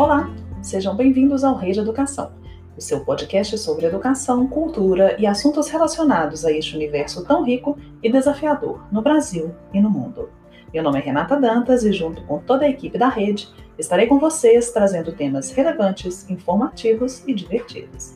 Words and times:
Olá, 0.00 0.30
sejam 0.62 0.96
bem-vindos 0.96 1.44
ao 1.44 1.54
Rei 1.54 1.72
de 1.72 1.80
Educação, 1.80 2.32
o 2.74 2.80
seu 2.80 3.04
podcast 3.04 3.58
sobre 3.58 3.84
educação, 3.84 4.46
cultura 4.46 5.14
e 5.20 5.26
assuntos 5.26 5.68
relacionados 5.68 6.42
a 6.42 6.50
este 6.50 6.74
universo 6.74 7.22
tão 7.22 7.44
rico 7.44 7.76
e 8.02 8.10
desafiador 8.10 8.82
no 8.90 9.02
Brasil 9.02 9.54
e 9.74 9.78
no 9.78 9.90
mundo. 9.90 10.30
Meu 10.72 10.82
nome 10.82 11.00
é 11.00 11.02
Renata 11.02 11.36
Dantas 11.38 11.84
e, 11.84 11.92
junto 11.92 12.22
com 12.22 12.38
toda 12.38 12.64
a 12.64 12.70
equipe 12.70 12.96
da 12.96 13.10
rede, 13.10 13.50
estarei 13.78 14.06
com 14.06 14.18
vocês 14.18 14.70
trazendo 14.70 15.12
temas 15.12 15.50
relevantes, 15.50 16.26
informativos 16.30 17.22
e 17.28 17.34
divertidos. 17.34 18.14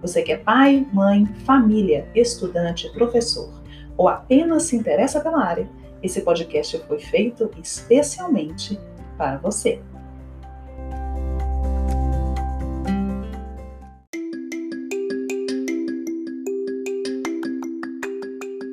Você 0.00 0.22
que 0.22 0.32
é 0.32 0.38
pai, 0.38 0.88
mãe, 0.90 1.26
família, 1.44 2.08
estudante, 2.14 2.90
professor 2.94 3.52
ou 3.94 4.08
apenas 4.08 4.62
se 4.62 4.74
interessa 4.74 5.20
pela 5.20 5.44
área, 5.44 5.68
esse 6.02 6.22
podcast 6.22 6.78
foi 6.88 6.98
feito 6.98 7.50
especialmente 7.58 8.80
para 9.18 9.36
você. 9.36 9.82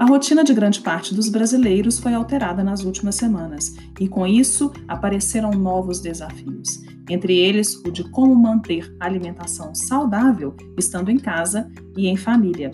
A 0.03 0.05
rotina 0.05 0.43
de 0.43 0.53
grande 0.53 0.81
parte 0.81 1.16
dos 1.16 1.30
brasileiros 1.30 1.98
foi 1.98 2.13
alterada 2.13 2.62
nas 2.62 2.84
últimas 2.84 3.16
semanas 3.16 3.73
e, 3.98 4.05
com 4.05 4.27
isso, 4.27 4.70
apareceram 4.85 5.52
novos 5.52 6.02
desafios. 6.02 6.84
Entre 7.09 7.38
eles, 7.38 7.77
o 7.85 7.89
de 7.89 8.03
como 8.12 8.35
manter 8.35 8.93
a 8.99 9.05
alimentação 9.05 9.73
saudável 9.73 10.57
estando 10.77 11.09
em 11.09 11.17
casa 11.17 11.71
e 11.95 12.07
em 12.07 12.17
família. 12.17 12.71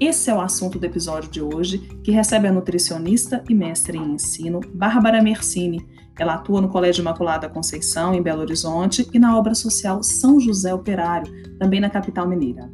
Esse 0.00 0.28
é 0.28 0.34
o 0.34 0.40
assunto 0.40 0.76
do 0.76 0.84
episódio 0.84 1.30
de 1.30 1.40
hoje, 1.40 1.78
que 2.02 2.10
recebe 2.10 2.48
a 2.48 2.52
nutricionista 2.52 3.44
e 3.48 3.54
mestre 3.54 3.96
em 3.96 4.14
ensino 4.14 4.58
Bárbara 4.74 5.22
Mercini. 5.22 5.86
Ela 6.18 6.34
atua 6.34 6.60
no 6.60 6.68
Colégio 6.68 7.00
Imaculada 7.00 7.48
Conceição, 7.48 8.12
em 8.12 8.20
Belo 8.20 8.40
Horizonte, 8.40 9.08
e 9.14 9.20
na 9.20 9.38
obra 9.38 9.54
social 9.54 10.02
São 10.02 10.40
José 10.40 10.74
Operário, 10.74 11.32
também 11.60 11.78
na 11.78 11.88
capital 11.88 12.26
mineira. 12.26 12.68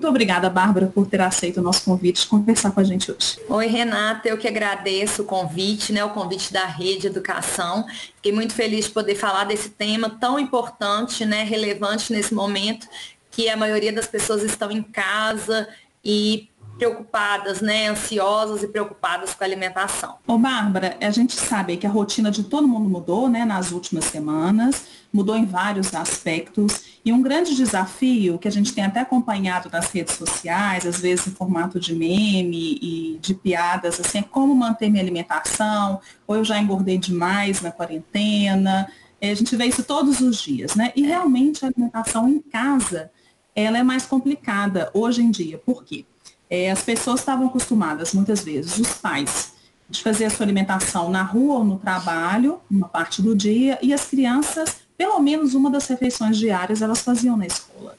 Muito 0.00 0.08
obrigada, 0.08 0.48
Bárbara, 0.48 0.86
por 0.86 1.06
ter 1.06 1.20
aceito 1.20 1.60
o 1.60 1.62
nosso 1.62 1.84
convite 1.84 2.22
de 2.22 2.26
conversar 2.26 2.70
com 2.70 2.80
a 2.80 2.84
gente 2.84 3.12
hoje. 3.12 3.38
Oi, 3.46 3.66
Renata, 3.66 4.26
eu 4.30 4.38
que 4.38 4.48
agradeço 4.48 5.20
o 5.20 5.24
convite, 5.26 5.92
né, 5.92 6.02
o 6.02 6.08
convite 6.08 6.50
da 6.50 6.64
Rede 6.64 7.06
Educação. 7.06 7.84
Fiquei 8.16 8.32
muito 8.32 8.54
feliz 8.54 8.86
de 8.86 8.92
poder 8.92 9.14
falar 9.14 9.44
desse 9.44 9.68
tema 9.68 10.08
tão 10.08 10.38
importante, 10.38 11.26
né, 11.26 11.42
relevante 11.42 12.14
nesse 12.14 12.32
momento, 12.32 12.88
que 13.30 13.50
a 13.50 13.58
maioria 13.58 13.92
das 13.92 14.06
pessoas 14.06 14.42
estão 14.42 14.70
em 14.70 14.82
casa 14.82 15.68
e 16.02 16.48
preocupadas, 16.80 17.60
né, 17.60 17.88
ansiosas 17.88 18.62
e 18.62 18.66
preocupadas 18.66 19.34
com 19.34 19.44
a 19.44 19.46
alimentação. 19.46 20.16
Ô, 20.26 20.38
Bárbara, 20.38 20.96
a 20.98 21.10
gente 21.10 21.34
sabe 21.34 21.76
que 21.76 21.86
a 21.86 21.90
rotina 21.90 22.30
de 22.30 22.42
todo 22.42 22.66
mundo 22.66 22.88
mudou, 22.88 23.28
né, 23.28 23.44
nas 23.44 23.70
últimas 23.70 24.06
semanas, 24.06 24.86
mudou 25.12 25.36
em 25.36 25.44
vários 25.44 25.94
aspectos, 25.94 26.98
e 27.04 27.12
um 27.12 27.20
grande 27.20 27.54
desafio 27.54 28.38
que 28.38 28.48
a 28.48 28.50
gente 28.50 28.72
tem 28.72 28.82
até 28.82 29.00
acompanhado 29.00 29.68
nas 29.70 29.90
redes 29.90 30.14
sociais, 30.14 30.86
às 30.86 31.00
vezes 31.00 31.26
em 31.26 31.32
formato 31.32 31.78
de 31.78 31.94
meme 31.94 32.78
e 32.80 33.18
de 33.20 33.34
piadas, 33.34 34.00
assim, 34.00 34.20
é 34.20 34.22
como 34.22 34.54
manter 34.54 34.88
minha 34.88 35.02
alimentação, 35.02 36.00
ou 36.26 36.36
eu 36.36 36.44
já 36.44 36.58
engordei 36.58 36.96
demais 36.96 37.60
na 37.60 37.70
quarentena, 37.70 38.90
é, 39.20 39.30
a 39.30 39.34
gente 39.34 39.54
vê 39.54 39.66
isso 39.66 39.84
todos 39.84 40.22
os 40.22 40.40
dias, 40.40 40.74
né, 40.74 40.92
e 40.96 41.02
realmente 41.02 41.62
a 41.62 41.68
alimentação 41.68 42.26
em 42.26 42.40
casa, 42.40 43.10
ela 43.54 43.76
é 43.76 43.82
mais 43.82 44.06
complicada 44.06 44.90
hoje 44.94 45.20
em 45.20 45.30
dia, 45.30 45.58
por 45.58 45.84
quê? 45.84 46.06
É, 46.50 46.70
as 46.70 46.82
pessoas 46.82 47.20
estavam 47.20 47.46
acostumadas, 47.46 48.12
muitas 48.12 48.42
vezes, 48.42 48.76
os 48.76 48.94
pais, 48.94 49.52
de 49.88 50.02
fazer 50.02 50.24
a 50.24 50.30
sua 50.30 50.44
alimentação 50.44 51.08
na 51.08 51.22
rua 51.22 51.58
ou 51.58 51.64
no 51.64 51.78
trabalho, 51.78 52.60
uma 52.68 52.88
parte 52.88 53.22
do 53.22 53.36
dia, 53.36 53.78
e 53.80 53.94
as 53.94 54.04
crianças, 54.04 54.78
pelo 54.98 55.18
menos 55.20 55.54
uma 55.54 55.70
das 55.70 55.86
refeições 55.86 56.36
diárias, 56.36 56.82
elas 56.82 57.02
faziam 57.02 57.36
na 57.36 57.46
escola. 57.46 57.96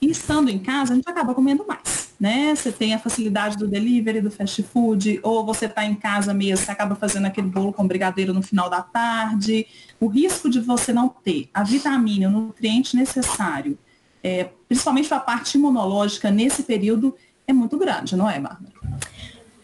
E 0.00 0.10
estando 0.10 0.48
em 0.48 0.58
casa, 0.58 0.92
a 0.92 0.96
gente 0.96 1.08
acaba 1.08 1.34
comendo 1.34 1.64
mais, 1.66 2.10
né? 2.20 2.54
Você 2.54 2.70
tem 2.70 2.94
a 2.94 3.00
facilidade 3.00 3.56
do 3.56 3.66
delivery, 3.66 4.20
do 4.20 4.30
fast 4.30 4.62
food, 4.62 5.18
ou 5.24 5.44
você 5.44 5.66
está 5.66 5.84
em 5.84 5.96
casa 5.96 6.32
mesmo, 6.32 6.64
você 6.64 6.70
acaba 6.70 6.94
fazendo 6.94 7.26
aquele 7.26 7.48
bolo 7.48 7.72
com 7.72 7.86
brigadeiro 7.86 8.32
no 8.32 8.42
final 8.42 8.70
da 8.70 8.80
tarde. 8.80 9.66
O 9.98 10.06
risco 10.06 10.48
de 10.48 10.60
você 10.60 10.92
não 10.92 11.08
ter 11.08 11.50
a 11.52 11.64
vitamina, 11.64 12.28
o 12.28 12.30
nutriente 12.30 12.96
necessário, 12.96 13.76
é, 14.22 14.50
principalmente 14.68 15.08
para 15.08 15.16
a 15.16 15.20
parte 15.20 15.58
imunológica 15.58 16.30
nesse 16.30 16.62
período, 16.62 17.14
é 17.48 17.52
muito 17.52 17.78
grande, 17.78 18.14
não 18.14 18.30
é, 18.30 18.38
Bárbara? 18.38 18.72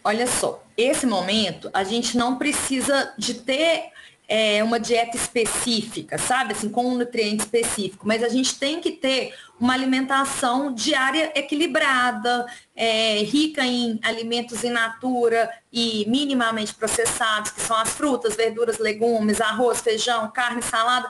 Olha 0.03 0.27
só, 0.27 0.63
esse 0.75 1.05
momento 1.05 1.69
a 1.73 1.83
gente 1.83 2.17
não 2.17 2.37
precisa 2.37 3.13
de 3.17 3.35
ter 3.35 3.91
é, 4.27 4.63
uma 4.63 4.79
dieta 4.79 5.15
específica, 5.15 6.17
sabe? 6.17 6.53
Assim, 6.53 6.67
com 6.67 6.85
um 6.85 6.97
nutriente 6.97 7.43
específico, 7.43 8.07
mas 8.07 8.23
a 8.23 8.29
gente 8.29 8.57
tem 8.57 8.81
que 8.81 8.91
ter 8.91 9.33
uma 9.59 9.73
alimentação 9.73 10.73
diária 10.73 11.31
equilibrada, 11.35 12.45
é, 12.75 13.19
rica 13.19 13.63
em 13.63 13.99
alimentos 14.03 14.63
in 14.63 14.71
natura 14.71 15.49
e 15.71 16.05
minimamente 16.07 16.73
processados, 16.73 17.51
que 17.51 17.61
são 17.61 17.77
as 17.77 17.89
frutas, 17.89 18.35
verduras, 18.35 18.79
legumes, 18.79 19.39
arroz, 19.39 19.79
feijão, 19.79 20.29
carne, 20.31 20.61
salada 20.61 21.09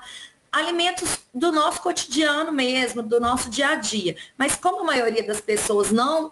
alimentos 0.52 1.20
do 1.34 1.52
nosso 1.52 1.82
cotidiano 1.82 2.50
mesmo, 2.50 3.04
do 3.04 3.20
nosso 3.20 3.50
dia 3.50 3.72
a 3.72 3.76
dia. 3.76 4.16
Mas 4.38 4.56
como 4.56 4.82
a 4.82 4.84
maioria 4.86 5.22
das 5.22 5.42
pessoas 5.42 5.92
não 5.92 6.32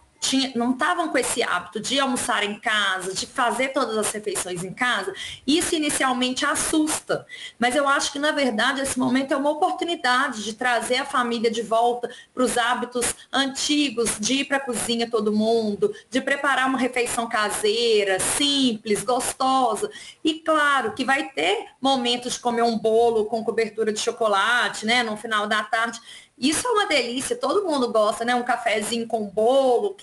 não 0.55 0.71
estavam 0.71 1.09
com 1.09 1.17
esse 1.17 1.43
hábito 1.43 1.79
de 1.79 1.99
almoçar 1.99 2.43
em 2.43 2.59
casa, 2.59 3.13
de 3.13 3.25
fazer 3.25 3.69
todas 3.69 3.97
as 3.97 4.11
refeições 4.11 4.63
em 4.63 4.73
casa, 4.73 5.13
isso 5.45 5.75
inicialmente 5.75 6.45
assusta. 6.45 7.25
Mas 7.59 7.75
eu 7.75 7.87
acho 7.87 8.11
que, 8.11 8.19
na 8.19 8.31
verdade, 8.31 8.81
esse 8.81 8.97
momento 8.97 9.33
é 9.33 9.37
uma 9.37 9.49
oportunidade 9.49 10.43
de 10.43 10.53
trazer 10.53 10.97
a 10.97 11.05
família 11.05 11.51
de 11.51 11.61
volta 11.61 12.09
para 12.33 12.43
os 12.43 12.57
hábitos 12.57 13.15
antigos, 13.31 14.17
de 14.19 14.35
ir 14.35 14.45
para 14.45 14.57
a 14.57 14.61
cozinha 14.61 15.09
todo 15.09 15.31
mundo, 15.31 15.93
de 16.09 16.21
preparar 16.21 16.67
uma 16.67 16.77
refeição 16.77 17.27
caseira, 17.27 18.19
simples, 18.19 19.03
gostosa. 19.03 19.89
E 20.23 20.35
claro 20.35 20.93
que 20.93 21.03
vai 21.03 21.29
ter 21.29 21.67
momentos 21.81 22.33
de 22.33 22.39
comer 22.39 22.63
um 22.63 22.77
bolo 22.77 23.25
com 23.25 23.43
cobertura 23.43 23.91
de 23.91 23.99
chocolate, 23.99 24.85
né, 24.85 25.03
no 25.03 25.17
final 25.17 25.47
da 25.47 25.63
tarde. 25.63 25.99
Isso 26.37 26.67
é 26.67 26.71
uma 26.71 26.87
delícia, 26.87 27.35
todo 27.35 27.65
mundo 27.65 27.91
gosta, 27.91 28.25
né? 28.25 28.33
Um 28.33 28.43
cafezinho 28.43 29.07
com 29.07 29.25
bolo, 29.25 29.95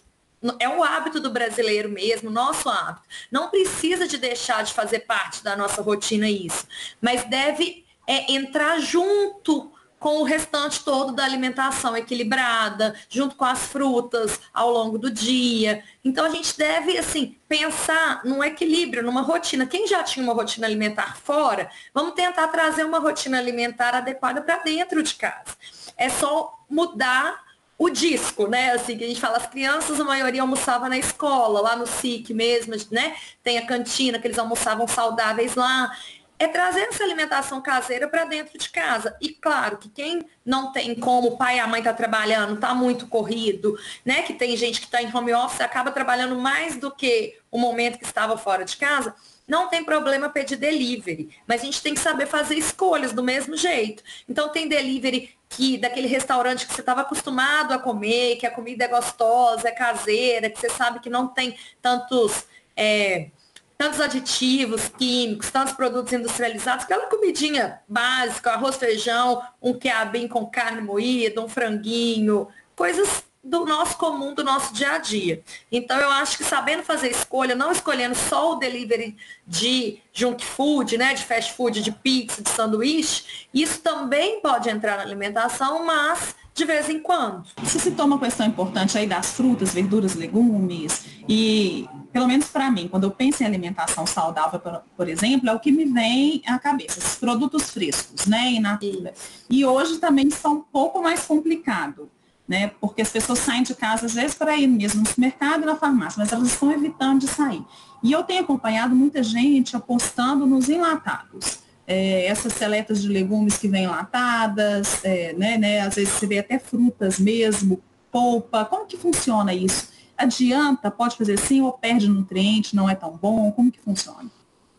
é 0.58 0.68
o 0.68 0.82
hábito 0.82 1.20
do 1.20 1.30
brasileiro 1.30 1.88
mesmo, 1.88 2.30
nosso 2.30 2.68
hábito. 2.68 3.06
Não 3.30 3.48
precisa 3.48 4.06
de 4.06 4.16
deixar 4.16 4.64
de 4.64 4.72
fazer 4.72 5.00
parte 5.00 5.44
da 5.44 5.56
nossa 5.56 5.82
rotina 5.82 6.28
isso, 6.28 6.66
mas 7.00 7.24
deve 7.24 7.84
é, 8.06 8.32
entrar 8.32 8.80
junto 8.80 9.70
com 10.00 10.22
o 10.22 10.24
restante 10.24 10.82
todo 10.82 11.12
da 11.12 11.22
alimentação 11.22 11.94
equilibrada, 11.94 12.94
junto 13.06 13.36
com 13.36 13.44
as 13.44 13.66
frutas 13.66 14.40
ao 14.52 14.70
longo 14.70 14.96
do 14.96 15.10
dia. 15.10 15.84
Então 16.02 16.24
a 16.24 16.30
gente 16.30 16.56
deve 16.56 16.96
assim 16.96 17.36
pensar 17.46 18.24
num 18.24 18.42
equilíbrio, 18.42 19.02
numa 19.02 19.20
rotina. 19.20 19.66
Quem 19.66 19.86
já 19.86 20.02
tinha 20.02 20.24
uma 20.24 20.32
rotina 20.32 20.66
alimentar 20.66 21.18
fora, 21.18 21.70
vamos 21.92 22.14
tentar 22.14 22.48
trazer 22.48 22.82
uma 22.84 22.98
rotina 22.98 23.38
alimentar 23.38 23.94
adequada 23.94 24.40
para 24.40 24.56
dentro 24.62 25.02
de 25.02 25.14
casa. 25.14 25.54
É 25.98 26.08
só 26.08 26.58
mudar 26.68 27.49
o 27.80 27.88
disco, 27.88 28.46
né? 28.46 28.72
Assim, 28.72 28.98
que 28.98 29.04
a 29.04 29.06
gente 29.06 29.22
fala, 29.22 29.38
as 29.38 29.46
crianças, 29.46 29.98
a 29.98 30.04
maioria 30.04 30.42
almoçava 30.42 30.86
na 30.86 30.98
escola, 30.98 31.62
lá 31.62 31.74
no 31.74 31.86
SIC 31.86 32.34
mesmo, 32.34 32.74
né? 32.90 33.16
Tem 33.42 33.56
a 33.56 33.64
cantina 33.64 34.18
que 34.18 34.26
eles 34.26 34.38
almoçavam 34.38 34.86
saudáveis 34.86 35.54
lá. 35.54 35.90
É 36.38 36.46
trazer 36.46 36.82
essa 36.82 37.02
alimentação 37.02 37.58
caseira 37.62 38.06
para 38.06 38.26
dentro 38.26 38.58
de 38.58 38.68
casa. 38.68 39.16
E 39.18 39.30
claro 39.30 39.78
que 39.78 39.88
quem 39.88 40.22
não 40.44 40.72
tem 40.72 40.94
como, 40.94 41.28
o 41.28 41.36
pai 41.38 41.56
e 41.56 41.60
a 41.60 41.66
mãe 41.66 41.82
tá 41.82 41.94
trabalhando, 41.94 42.60
tá 42.60 42.74
muito 42.74 43.06
corrido, 43.06 43.78
né? 44.04 44.22
Que 44.22 44.34
tem 44.34 44.54
gente 44.58 44.78
que 44.78 44.86
está 44.86 45.02
em 45.02 45.14
home 45.14 45.32
office, 45.32 45.62
acaba 45.62 45.90
trabalhando 45.90 46.36
mais 46.36 46.76
do 46.76 46.90
que 46.90 47.38
o 47.50 47.56
momento 47.56 47.98
que 47.98 48.04
estava 48.04 48.36
fora 48.36 48.62
de 48.62 48.76
casa 48.76 49.14
não 49.50 49.68
tem 49.68 49.84
problema 49.84 50.28
pedir 50.28 50.54
delivery, 50.54 51.28
mas 51.44 51.60
a 51.60 51.64
gente 51.64 51.82
tem 51.82 51.92
que 51.92 51.98
saber 51.98 52.26
fazer 52.26 52.54
escolhas 52.54 53.12
do 53.12 53.20
mesmo 53.20 53.56
jeito. 53.56 54.00
Então 54.28 54.48
tem 54.48 54.68
delivery 54.68 55.36
que 55.48 55.76
daquele 55.76 56.06
restaurante 56.06 56.68
que 56.68 56.72
você 56.72 56.80
estava 56.80 57.00
acostumado 57.00 57.74
a 57.74 57.78
comer, 57.78 58.36
que 58.36 58.46
a 58.46 58.50
comida 58.50 58.84
é 58.84 58.88
gostosa, 58.88 59.68
é 59.68 59.72
caseira, 59.72 60.48
que 60.48 60.60
você 60.60 60.70
sabe 60.70 61.00
que 61.00 61.10
não 61.10 61.26
tem 61.26 61.58
tantos 61.82 62.44
é, 62.76 63.30
tantos 63.76 64.00
aditivos 64.00 64.88
químicos, 64.88 65.50
tantos 65.50 65.72
produtos 65.72 66.12
industrializados, 66.12 66.84
aquela 66.84 67.06
comidinha 67.06 67.80
básica, 67.88 68.52
arroz, 68.52 68.76
feijão, 68.76 69.42
um 69.60 69.72
quiabim 69.72 70.28
com 70.28 70.46
carne 70.46 70.80
moída, 70.80 71.40
um 71.40 71.48
franguinho, 71.48 72.46
coisas 72.76 73.24
do 73.42 73.64
nosso 73.64 73.96
comum, 73.96 74.34
do 74.34 74.44
nosso 74.44 74.74
dia 74.74 74.92
a 74.92 74.98
dia. 74.98 75.42
Então, 75.72 75.98
eu 75.98 76.10
acho 76.10 76.36
que 76.36 76.44
sabendo 76.44 76.82
fazer 76.82 77.10
escolha, 77.10 77.54
não 77.54 77.72
escolhendo 77.72 78.14
só 78.14 78.52
o 78.52 78.56
delivery 78.56 79.16
de 79.46 79.98
junk 80.12 80.44
food, 80.44 80.98
né, 80.98 81.14
de 81.14 81.24
fast 81.24 81.54
food, 81.54 81.82
de 81.82 81.90
pizza, 81.90 82.42
de 82.42 82.50
sanduíche, 82.50 83.48
isso 83.52 83.80
também 83.80 84.40
pode 84.40 84.68
entrar 84.68 84.98
na 84.98 85.02
alimentação, 85.02 85.84
mas 85.86 86.34
de 86.54 86.64
vez 86.66 86.90
em 86.90 87.00
quando. 87.00 87.44
Você 87.62 87.78
citou 87.78 88.04
uma 88.04 88.18
questão 88.18 88.46
importante 88.46 88.98
aí 88.98 89.06
das 89.06 89.32
frutas, 89.32 89.72
verduras, 89.72 90.14
legumes, 90.14 91.06
e 91.26 91.88
pelo 92.12 92.26
menos 92.26 92.48
para 92.48 92.70
mim, 92.70 92.88
quando 92.88 93.04
eu 93.04 93.10
penso 93.10 93.42
em 93.42 93.46
alimentação 93.46 94.06
saudável, 94.06 94.60
por, 94.96 95.08
exemplo, 95.08 95.48
é 95.48 95.54
o 95.54 95.60
que 95.60 95.72
me 95.72 95.86
vem 95.86 96.42
à 96.46 96.58
cabeça, 96.58 96.98
esses 96.98 97.16
produtos 97.16 97.70
frescos, 97.70 98.26
né, 98.26 98.50
in 98.50 98.60
natura. 98.60 99.14
E 99.48 99.64
hoje 99.64 99.98
também 99.98 100.28
está 100.28 100.50
um 100.50 100.60
pouco 100.60 101.00
mais 101.00 101.24
complicado 101.24 102.10
né? 102.50 102.72
Porque 102.80 103.00
as 103.00 103.08
pessoas 103.08 103.38
saem 103.38 103.62
de 103.62 103.76
casa, 103.76 104.06
às 104.06 104.14
vezes, 104.14 104.34
para 104.34 104.56
ir 104.56 104.66
mesmo 104.66 105.02
no 105.02 105.06
supermercado 105.06 105.62
e 105.62 105.66
na 105.66 105.76
farmácia, 105.76 106.18
mas 106.18 106.32
elas 106.32 106.48
estão 106.48 106.72
evitando 106.72 107.20
de 107.20 107.28
sair. 107.28 107.64
E 108.02 108.10
eu 108.10 108.24
tenho 108.24 108.42
acompanhado 108.42 108.92
muita 108.92 109.22
gente 109.22 109.76
apostando 109.76 110.44
nos 110.48 110.68
enlatados. 110.68 111.60
É, 111.86 112.26
essas 112.26 112.52
seletas 112.54 113.02
de 113.02 113.08
legumes 113.08 113.56
que 113.56 113.68
vêm 113.68 113.84
enlatadas, 113.84 114.98
é, 115.04 115.32
né, 115.34 115.56
né, 115.58 115.80
às 115.80 115.94
vezes 115.94 116.12
você 116.12 116.26
vê 116.26 116.40
até 116.40 116.58
frutas 116.58 117.20
mesmo, 117.20 117.80
polpa. 118.10 118.64
Como 118.64 118.84
que 118.84 118.96
funciona 118.96 119.54
isso? 119.54 119.88
Adianta? 120.18 120.90
Pode 120.90 121.16
fazer 121.16 121.34
assim 121.34 121.60
ou 121.60 121.72
perde 121.72 122.08
nutriente? 122.08 122.74
Não 122.74 122.90
é 122.90 122.96
tão 122.96 123.16
bom? 123.16 123.52
Como 123.52 123.70
que 123.70 123.80
funciona? 123.80 124.28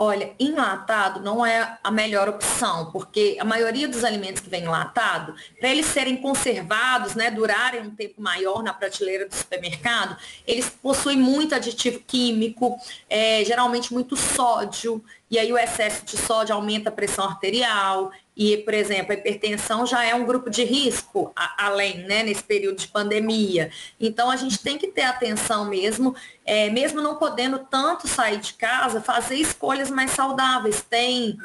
Olha, 0.04 0.34
enlatado 0.40 1.20
não 1.20 1.46
é 1.46 1.78
a 1.84 1.92
melhor 1.92 2.28
opção, 2.28 2.90
porque 2.92 3.38
a 3.40 3.46
maioria 3.46 3.88
dos 3.88 4.04
alimentos 4.04 4.42
que 4.42 4.50
vem 4.50 4.64
enlatado, 4.64 5.36
para 5.60 5.70
eles 5.70 5.86
serem 5.86 6.18
conservados, 6.18 7.14
né, 7.14 7.30
durarem 7.30 7.82
um 7.82 7.92
tempo 7.92 8.20
maior 8.20 8.64
na 8.64 8.74
prateleira 8.74 9.28
do 9.28 9.36
supermercado, 9.36 10.18
eles 10.48 10.68
possuem 10.68 11.20
muito 11.20 11.54
aditivo 11.54 12.00
químico, 12.00 12.80
é, 13.08 13.46
geralmente 13.46 13.94
muito 13.94 14.16
sódio, 14.16 15.06
e 15.32 15.40
aí 15.40 15.52
o 15.52 15.58
excesso 15.58 16.06
de 16.06 16.18
sódio 16.18 16.54
aumenta 16.54 16.90
a 16.90 16.92
pressão 16.92 17.24
arterial, 17.24 18.12
e, 18.36 18.58
por 18.58 18.74
exemplo, 18.74 19.12
a 19.12 19.16
hipertensão 19.16 19.86
já 19.86 20.04
é 20.04 20.14
um 20.14 20.26
grupo 20.26 20.50
de 20.50 20.64
risco, 20.64 21.32
a, 21.36 21.68
além, 21.68 22.00
né, 22.00 22.22
nesse 22.24 22.44
período 22.44 22.78
de 22.80 22.88
pandemia. 22.90 23.72
Então, 24.00 24.30
a 24.30 24.36
gente 24.36 24.60
tem 24.60 24.78
que 24.78 24.88
ter 24.88 25.04
atenção 25.04 25.66
mesmo, 25.66 26.16
é, 26.46 26.70
mesmo 26.70 27.02
não 27.02 27.16
podendo 27.16 27.60
tanto 27.60 28.10
sair 28.10 28.40
de 28.40 28.54
casa, 28.56 29.00
fazer 29.00 29.36
escolhas 29.36 29.90
mais 29.90 30.12
saudáveis. 30.12 30.82
Tem, 30.82 31.38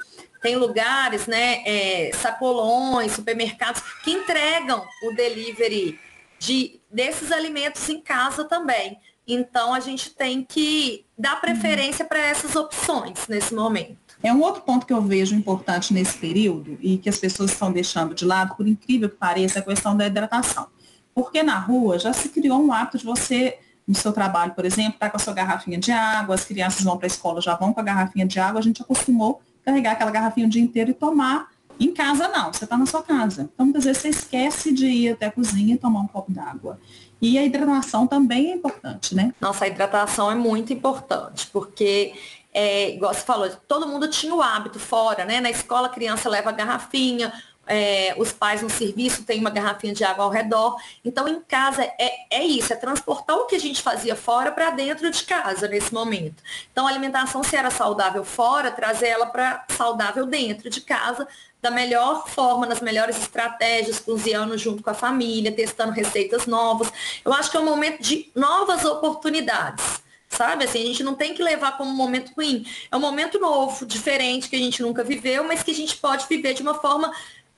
tem 0.42 0.56
lugares, 0.56 1.28
né, 1.28 1.62
é, 1.64 2.10
sacolões, 2.12 3.12
supermercados, 3.12 3.82
que 4.02 4.10
entregam 4.10 4.84
o 5.04 5.14
delivery 5.14 6.00
de, 6.40 6.80
desses 6.90 7.30
alimentos 7.30 7.88
em 7.88 8.00
casa 8.00 8.44
também. 8.44 8.98
Então, 9.28 9.72
a 9.72 9.80
gente 9.80 10.10
tem 10.10 10.42
que 10.42 11.05
dar 11.18 11.40
preferência 11.40 12.04
para 12.04 12.18
essas 12.18 12.54
opções 12.56 13.26
nesse 13.28 13.54
momento. 13.54 13.96
É 14.22 14.32
um 14.32 14.40
outro 14.40 14.62
ponto 14.62 14.86
que 14.86 14.92
eu 14.92 15.02
vejo 15.02 15.34
importante 15.34 15.92
nesse 15.92 16.16
período 16.18 16.78
e 16.80 16.98
que 16.98 17.08
as 17.08 17.18
pessoas 17.18 17.52
estão 17.52 17.70
deixando 17.70 18.14
de 18.14 18.24
lado, 18.24 18.54
por 18.56 18.66
incrível 18.66 19.08
que 19.08 19.16
pareça, 19.16 19.58
é 19.58 19.62
a 19.62 19.64
questão 19.64 19.96
da 19.96 20.06
hidratação. 20.06 20.66
Porque 21.14 21.42
na 21.42 21.58
rua 21.58 21.98
já 21.98 22.12
se 22.12 22.28
criou 22.28 22.60
um 22.60 22.72
hábito 22.72 22.98
de 22.98 23.04
você, 23.04 23.58
no 23.86 23.94
seu 23.94 24.12
trabalho, 24.12 24.52
por 24.52 24.64
exemplo, 24.64 24.94
estar 24.94 25.06
tá 25.06 25.10
com 25.10 25.16
a 25.16 25.20
sua 25.20 25.32
garrafinha 25.32 25.78
de 25.78 25.92
água, 25.92 26.34
as 26.34 26.44
crianças 26.44 26.82
vão 26.82 26.96
para 26.96 27.06
a 27.06 27.08
escola, 27.08 27.40
já 27.40 27.54
vão 27.54 27.72
com 27.72 27.80
a 27.80 27.82
garrafinha 27.82 28.26
de 28.26 28.38
água, 28.40 28.58
a 28.58 28.62
gente 28.62 28.82
acostumou 28.82 29.40
carregar 29.64 29.92
aquela 29.92 30.10
garrafinha 30.10 30.46
o 30.46 30.50
dia 30.50 30.62
inteiro 30.62 30.90
e 30.90 30.94
tomar. 30.94 31.48
Em 31.78 31.92
casa 31.92 32.28
não, 32.28 32.52
você 32.52 32.64
está 32.64 32.76
na 32.76 32.86
sua 32.86 33.02
casa. 33.02 33.50
Então, 33.52 33.66
muitas 33.66 33.84
vezes 33.84 34.00
você 34.00 34.08
esquece 34.08 34.72
de 34.72 34.86
ir 34.86 35.12
até 35.12 35.26
a 35.26 35.30
cozinha 35.30 35.74
e 35.74 35.78
tomar 35.78 36.00
um 36.00 36.06
copo 36.06 36.32
d'água. 36.32 36.80
E 37.20 37.38
a 37.38 37.44
hidratação 37.44 38.06
também 38.06 38.52
é 38.52 38.54
importante, 38.54 39.14
né? 39.14 39.34
Nossa, 39.40 39.64
a 39.64 39.68
hidratação 39.68 40.30
é 40.30 40.34
muito 40.34 40.72
importante, 40.72 41.48
porque 41.52 42.14
é, 42.52 42.90
igual 42.90 43.12
você 43.12 43.20
falou, 43.20 43.50
todo 43.66 43.86
mundo 43.86 44.08
tinha 44.08 44.34
o 44.34 44.42
hábito 44.42 44.78
fora, 44.78 45.24
né? 45.24 45.40
Na 45.40 45.50
escola 45.50 45.86
a 45.86 45.90
criança 45.90 46.28
leva 46.28 46.50
a 46.50 46.52
garrafinha, 46.52 47.32
é, 47.66 48.14
os 48.16 48.32
pais 48.32 48.62
no 48.62 48.70
serviço 48.70 49.24
têm 49.24 49.40
uma 49.40 49.50
garrafinha 49.50 49.92
de 49.92 50.04
água 50.04 50.24
ao 50.24 50.30
redor. 50.30 50.76
Então, 51.04 51.26
em 51.26 51.40
casa, 51.40 51.82
é, 51.82 52.38
é 52.38 52.44
isso, 52.44 52.72
é 52.72 52.76
transportar 52.76 53.36
o 53.36 53.46
que 53.46 53.56
a 53.56 53.60
gente 53.60 53.82
fazia 53.82 54.14
fora 54.14 54.52
para 54.52 54.70
dentro 54.70 55.10
de 55.10 55.24
casa 55.24 55.66
nesse 55.66 55.92
momento. 55.92 56.42
Então, 56.70 56.86
a 56.86 56.90
alimentação, 56.90 57.42
se 57.42 57.56
era 57.56 57.70
saudável 57.70 58.24
fora, 58.24 58.70
trazer 58.70 59.08
ela 59.08 59.26
para 59.26 59.64
saudável 59.70 60.24
dentro 60.26 60.70
de 60.70 60.80
casa, 60.80 61.26
da 61.66 61.70
melhor 61.70 62.28
forma, 62.28 62.64
nas 62.64 62.80
melhores 62.80 63.18
estratégias, 63.18 63.98
cozinhando 63.98 64.56
junto 64.56 64.84
com 64.84 64.90
a 64.90 64.94
família, 64.94 65.50
testando 65.50 65.90
receitas 65.90 66.46
novas. 66.46 66.92
Eu 67.24 67.32
acho 67.32 67.50
que 67.50 67.56
é 67.56 67.60
um 67.60 67.64
momento 67.64 68.00
de 68.00 68.30
novas 68.34 68.84
oportunidades 68.84 70.06
sabe? 70.28 70.64
Assim, 70.64 70.82
a 70.82 70.86
gente 70.86 71.02
não 71.02 71.14
tem 71.14 71.32
que 71.32 71.42
levar 71.42 71.78
como 71.78 71.88
um 71.88 71.94
momento 71.94 72.32
ruim. 72.36 72.66
É 72.90 72.96
um 72.96 73.00
momento 73.00 73.38
novo, 73.38 73.86
diferente, 73.86 74.50
que 74.50 74.56
a 74.56 74.58
gente 74.58 74.82
nunca 74.82 75.02
viveu, 75.02 75.44
mas 75.44 75.62
que 75.62 75.70
a 75.70 75.74
gente 75.74 75.96
pode 75.96 76.26
viver 76.28 76.52
de 76.52 76.60
uma 76.60 76.74
forma 76.74 77.10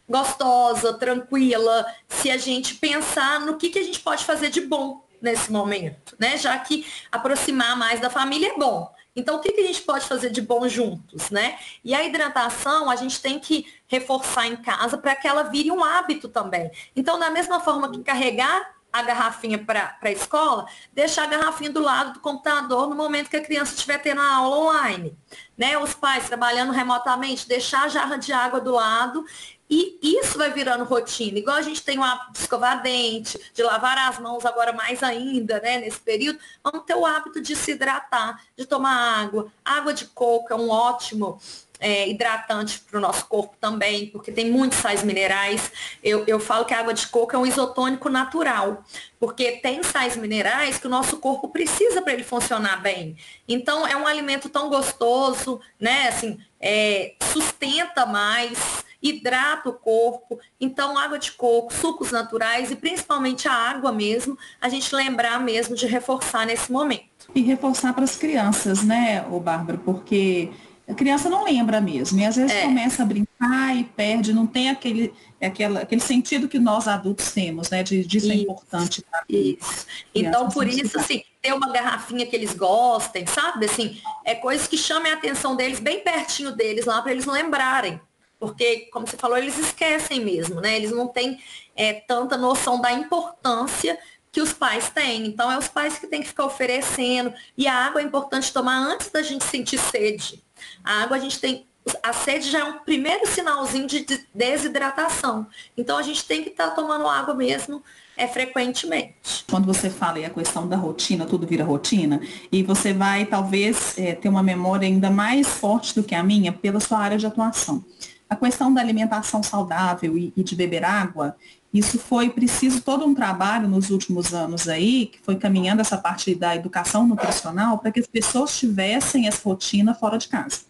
gostosa, 0.09 0.93
tranquila, 0.95 1.85
se 2.09 2.31
a 2.31 2.37
gente 2.37 2.77
pensar 2.77 3.41
no 3.41 3.57
que, 3.57 3.71
que 3.71 3.81
a 3.81 3.83
gente 3.83 3.99
pode 3.99 4.25
fazer 4.25 4.51
de 4.51 4.61
bom 4.61 5.05
nesse 5.21 5.51
momento, 5.51 6.15
né? 6.21 6.37
Já 6.37 6.57
que 6.59 6.87
aproximar 7.11 7.77
mais 7.77 8.01
da 8.01 8.11
família 8.11 8.53
é 8.53 8.57
bom. 8.57 8.95
Então, 9.19 9.35
o 9.35 9.41
que, 9.41 9.51
que 9.51 9.61
a 9.61 9.67
gente 9.67 9.83
pode 9.83 10.07
fazer 10.07 10.31
de 10.31 10.41
bom 10.41 10.69
juntos, 10.69 11.29
né? 11.29 11.59
E 11.85 11.93
a 11.93 12.05
hidratação, 12.05 12.89
a 12.89 12.95
gente 12.95 13.21
tem 13.21 13.41
que 13.41 13.67
reforçar 13.89 14.47
em 14.47 14.55
casa 14.55 14.97
para 14.97 15.17
que 15.17 15.27
ela 15.27 15.43
vire 15.43 15.73
um 15.73 15.83
hábito 15.83 16.29
também. 16.29 16.71
Então, 16.95 17.19
da 17.19 17.29
mesma 17.29 17.59
forma 17.59 17.91
que 17.91 18.01
carregar 18.05 18.78
a 18.93 19.03
garrafinha 19.03 19.59
para 19.59 19.97
a 20.01 20.11
escola, 20.11 20.67
deixar 20.93 21.25
a 21.25 21.27
garrafinha 21.27 21.71
do 21.71 21.81
lado 21.81 22.15
do 22.15 22.21
computador 22.21 22.89
no 22.89 22.97
momento 22.97 23.29
que 23.29 23.37
a 23.37 23.45
criança 23.45 23.75
estiver 23.75 23.99
tendo 23.99 24.21
a 24.21 24.37
aula 24.37 24.57
online. 24.57 25.17
Né? 25.57 25.77
Os 25.79 25.95
pais 25.95 26.27
trabalhando 26.27 26.73
remotamente, 26.73 27.49
deixar 27.49 27.85
a 27.85 27.89
jarra 27.89 28.17
de 28.17 28.33
água 28.33 28.61
do 28.61 28.73
lado 28.73 29.25
e 29.71 29.99
isso 30.03 30.39
vai 30.39 30.51
virando 30.51 30.85
rotina. 30.85 31.39
Igual 31.39 31.57
a 31.57 31.63
gente 31.63 31.83
tem 31.83 31.99
o 31.99 32.03
hábito 32.03 32.33
de 32.33 32.39
escovar 32.39 32.83
dente, 32.83 33.39
de 33.53 33.63
lavar 33.63 33.99
as 33.99 34.19
mãos 34.19 34.47
agora 34.47 34.73
mais 34.73 35.03
ainda, 35.03 35.61
né, 35.61 35.79
nesse 35.79 36.01
período, 36.01 36.39
vamos 36.65 36.87
ter 36.87 36.95
o 36.95 37.05
hábito 37.05 37.41
de 37.41 37.55
se 37.55 37.73
hidratar, 37.73 38.43
de 38.57 38.65
tomar 38.65 39.23
água. 39.23 39.53
Água 39.63 39.93
de 39.93 40.07
coco 40.07 40.53
é 40.53 40.57
um 40.57 40.71
ótimo 40.71 41.39
é, 41.81 42.09
hidratante 42.09 42.81
para 42.81 42.99
o 42.99 43.01
nosso 43.01 43.27
corpo 43.27 43.57
também, 43.61 44.07
porque 44.07 44.33
tem 44.33 44.51
muitos 44.51 44.79
sais 44.79 45.03
minerais. 45.03 45.71
Eu, 46.03 46.25
eu 46.27 46.41
falo 46.41 46.65
que 46.65 46.75
a 46.75 46.81
água 46.81 46.95
de 46.95 47.07
coco 47.07 47.35
é 47.35 47.39
um 47.39 47.47
isotônico 47.47 48.09
natural, 48.09 48.83
porque 49.19 49.53
tem 49.53 49.83
sais 49.83 50.17
minerais 50.17 50.79
que 50.79 50.87
o 50.87 50.91
nosso 50.91 51.19
corpo 51.19 51.49
precisa 51.49 52.03
para 52.03 52.13
ele 52.13 52.25
funcionar 52.25 52.81
bem. 52.83 53.17
Então, 53.49 53.87
é 53.87 53.97
um 53.97 54.07
alimento 54.07 54.49
tão 54.49 54.69
gostoso, 54.69 55.61
né? 55.79 56.09
Assim, 56.09 56.39
é, 56.61 57.15
sustenta 57.33 58.05
mais, 58.07 58.85
hidrata 59.03 59.69
o 59.69 59.73
corpo. 59.73 60.39
Então, 60.61 60.99
água 60.99 61.19
de 61.19 61.33
coco, 61.33 61.73
sucos 61.73 62.11
naturais 62.11 62.71
e 62.71 62.77
principalmente 62.77 63.49
a 63.49 63.53
água 63.53 63.93
mesmo, 63.93 64.37
a 64.61 64.69
gente 64.69 64.95
lembrar 64.95 65.41
mesmo 65.41 65.75
de 65.75 65.87
reforçar 65.87 66.47
nesse 66.47 66.71
momento. 66.71 67.07
E 67.35 67.43
reforçar 67.43 67.93
para 67.93 68.05
as 68.05 68.17
crianças, 68.17 68.83
né, 68.83 69.25
o 69.31 69.39
Bárbara, 69.39 69.79
porque 69.79 70.51
a 70.89 70.95
criança 70.95 71.29
não 71.29 71.45
lembra 71.45 71.81
mesmo. 71.81 72.19
E 72.19 72.25
às 72.25 72.37
vezes 72.37 72.51
é. 72.51 72.63
começa 72.63 73.03
a 73.03 73.07
brincar 73.07 73.77
e 73.77 73.85
perde, 73.85 74.33
não 74.33 74.47
tem 74.47 74.71
aquele, 74.71 75.13
aquela, 75.41 75.81
aquele 75.81 76.01
sentido 76.01 76.49
que 76.49 76.59
nós 76.59 76.89
adultos 76.89 77.31
temos, 77.31 77.69
né? 77.69 77.83
De 77.83 78.03
disso 78.05 78.33
é 78.33 78.35
importante. 78.35 79.05
Isso. 79.29 79.87
Então, 80.15 80.49
por 80.49 80.67
isso, 80.67 80.99
assim, 80.99 81.23
ter 81.43 81.53
uma 81.53 81.71
garrafinha 81.71 82.25
que 82.25 82.35
eles 82.35 82.55
gostem, 82.55 83.27
sabe? 83.27 83.67
Assim, 83.67 84.01
é 84.25 84.35
coisas 84.35 84.67
que 84.67 84.79
chamem 84.79 85.13
a 85.13 85.17
atenção 85.17 85.55
deles 85.55 85.79
bem 85.79 86.01
pertinho 86.01 86.53
deles 86.53 86.87
lá 86.87 87.03
para 87.03 87.13
eles 87.13 87.27
lembrarem. 87.27 88.01
Porque, 88.41 88.89
como 88.91 89.07
você 89.07 89.17
falou, 89.17 89.37
eles 89.37 89.59
esquecem 89.59 90.25
mesmo, 90.25 90.61
né? 90.61 90.75
Eles 90.75 90.91
não 90.91 91.07
têm 91.07 91.39
é, 91.77 91.93
tanta 91.93 92.39
noção 92.39 92.81
da 92.81 92.91
importância 92.93 93.99
que 94.33 94.41
os 94.41 94.55
pais 94.55 94.89
têm. 94.89 95.27
Então, 95.27 95.53
é 95.53 95.59
os 95.59 95.69
pais 95.69 95.99
que 95.99 96.07
têm 96.07 96.23
que 96.23 96.29
ficar 96.29 96.47
oferecendo. 96.47 97.35
E 97.59 97.67
a 97.67 97.75
água 97.75 98.01
é 98.01 98.05
importante 98.05 98.53
tomar 98.53 98.79
antes 98.79 99.11
da 99.11 99.23
gente 99.23 99.45
sentir 99.45 99.79
sede. 99.79 100.48
A 100.85 101.03
água 101.03 101.17
a 101.17 101.21
gente 101.21 101.39
tem. 101.39 101.67
A 102.03 102.13
sede 102.13 102.51
já 102.51 102.59
é 102.59 102.65
um 102.65 102.81
primeiro 102.81 103.27
sinalzinho 103.27 103.87
de 103.87 104.05
desidratação. 104.35 105.47
Então 105.77 105.97
a 105.97 106.03
gente 106.03 106.25
tem 106.25 106.43
que 106.43 106.51
estar 106.51 106.69
tá 106.69 106.75
tomando 106.75 107.09
água 107.09 107.35
mesmo 107.35 107.83
é 108.19 108.27
frequentemente. 108.27 109.45
Quando 109.49 109.65
você 109.65 109.89
fala 109.89 110.19
aí 110.19 110.25
a 110.25 110.31
questão 110.31 110.67
da 110.67 110.77
rotina, 110.77 111.25
tudo 111.25 111.47
vira 111.47 111.65
rotina, 111.65 112.21
e 112.51 112.65
você 112.65 112.93
vai 112.93 113.25
talvez 113.25 113.97
é, 113.97 114.15
ter 114.15 114.29
uma 114.29 114.43
memória 114.43 114.87
ainda 114.87 115.09
mais 115.09 115.47
forte 115.47 115.95
do 115.95 116.03
que 116.03 116.15
a 116.15 116.23
minha 116.23 116.53
pela 116.53 116.81
sua 116.81 116.99
área 116.99 117.17
de 117.17 117.27
atuação. 117.27 117.83
A 118.29 118.37
questão 118.37 118.73
da 118.73 118.81
alimentação 118.81 119.43
saudável 119.43 120.19
e, 120.19 120.33
e 120.37 120.43
de 120.43 120.55
beber 120.55 120.85
água, 120.85 121.37
isso 121.73 121.99
foi 121.99 122.31
preciso 122.31 122.81
todo 122.83 123.05
um 123.05 123.15
trabalho 123.15 123.69
nos 123.69 123.91
últimos 123.91 124.35
anos 124.35 124.69
aí, 124.69 125.07
que 125.07 125.19
foi 125.23 125.37
caminhando 125.37 125.81
essa 125.81 125.97
parte 125.97 126.35
da 126.35 126.55
educação 126.55 127.07
nutricional 127.07 127.79
para 127.79 127.91
que 127.91 128.01
as 128.01 128.07
pessoas 128.07 128.59
tivessem 128.59 129.27
essa 129.27 129.43
rotina 129.43 129.95
fora 129.95 130.19
de 130.19 130.29
casa. 130.29 130.61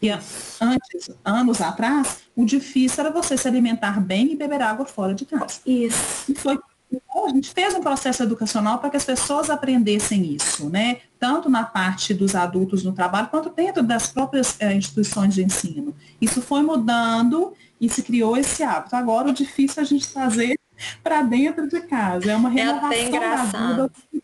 E 0.00 0.10
antes, 0.10 1.10
anos 1.24 1.60
atrás, 1.60 2.18
o 2.36 2.44
difícil 2.44 3.04
era 3.04 3.12
você 3.12 3.36
se 3.36 3.48
alimentar 3.48 4.00
bem 4.00 4.32
e 4.32 4.36
beber 4.36 4.62
água 4.62 4.86
fora 4.86 5.12
de 5.12 5.24
casa. 5.24 5.60
Isso. 5.66 6.30
E 6.30 6.34
foi 6.34 6.58
a 7.26 7.28
gente 7.28 7.50
fez 7.50 7.74
um 7.74 7.80
processo 7.80 8.22
educacional 8.22 8.78
para 8.78 8.90
que 8.90 8.96
as 8.96 9.04
pessoas 9.04 9.50
aprendessem 9.50 10.34
isso, 10.34 10.70
né? 10.70 11.00
Tanto 11.18 11.50
na 11.50 11.64
parte 11.64 12.14
dos 12.14 12.34
adultos 12.34 12.84
no 12.84 12.92
trabalho, 12.92 13.28
quanto 13.28 13.50
dentro 13.50 13.82
das 13.82 14.08
próprias 14.08 14.56
é, 14.60 14.72
instituições 14.72 15.34
de 15.34 15.42
ensino. 15.42 15.94
Isso 16.20 16.40
foi 16.40 16.62
mudando 16.62 17.54
e 17.80 17.88
se 17.88 18.02
criou 18.02 18.36
esse 18.36 18.62
hábito. 18.62 18.94
Agora, 18.94 19.28
o 19.28 19.32
difícil 19.32 19.80
é 19.80 19.84
a 19.84 19.86
gente 19.86 20.08
trazer 20.08 20.58
para 21.02 21.22
dentro 21.22 21.68
de 21.68 21.80
casa. 21.80 22.30
É 22.30 22.36
uma 22.36 22.48
renovação 22.48 22.92
é 22.92 23.04
engraçado. 23.04 23.90
vida 24.04 24.18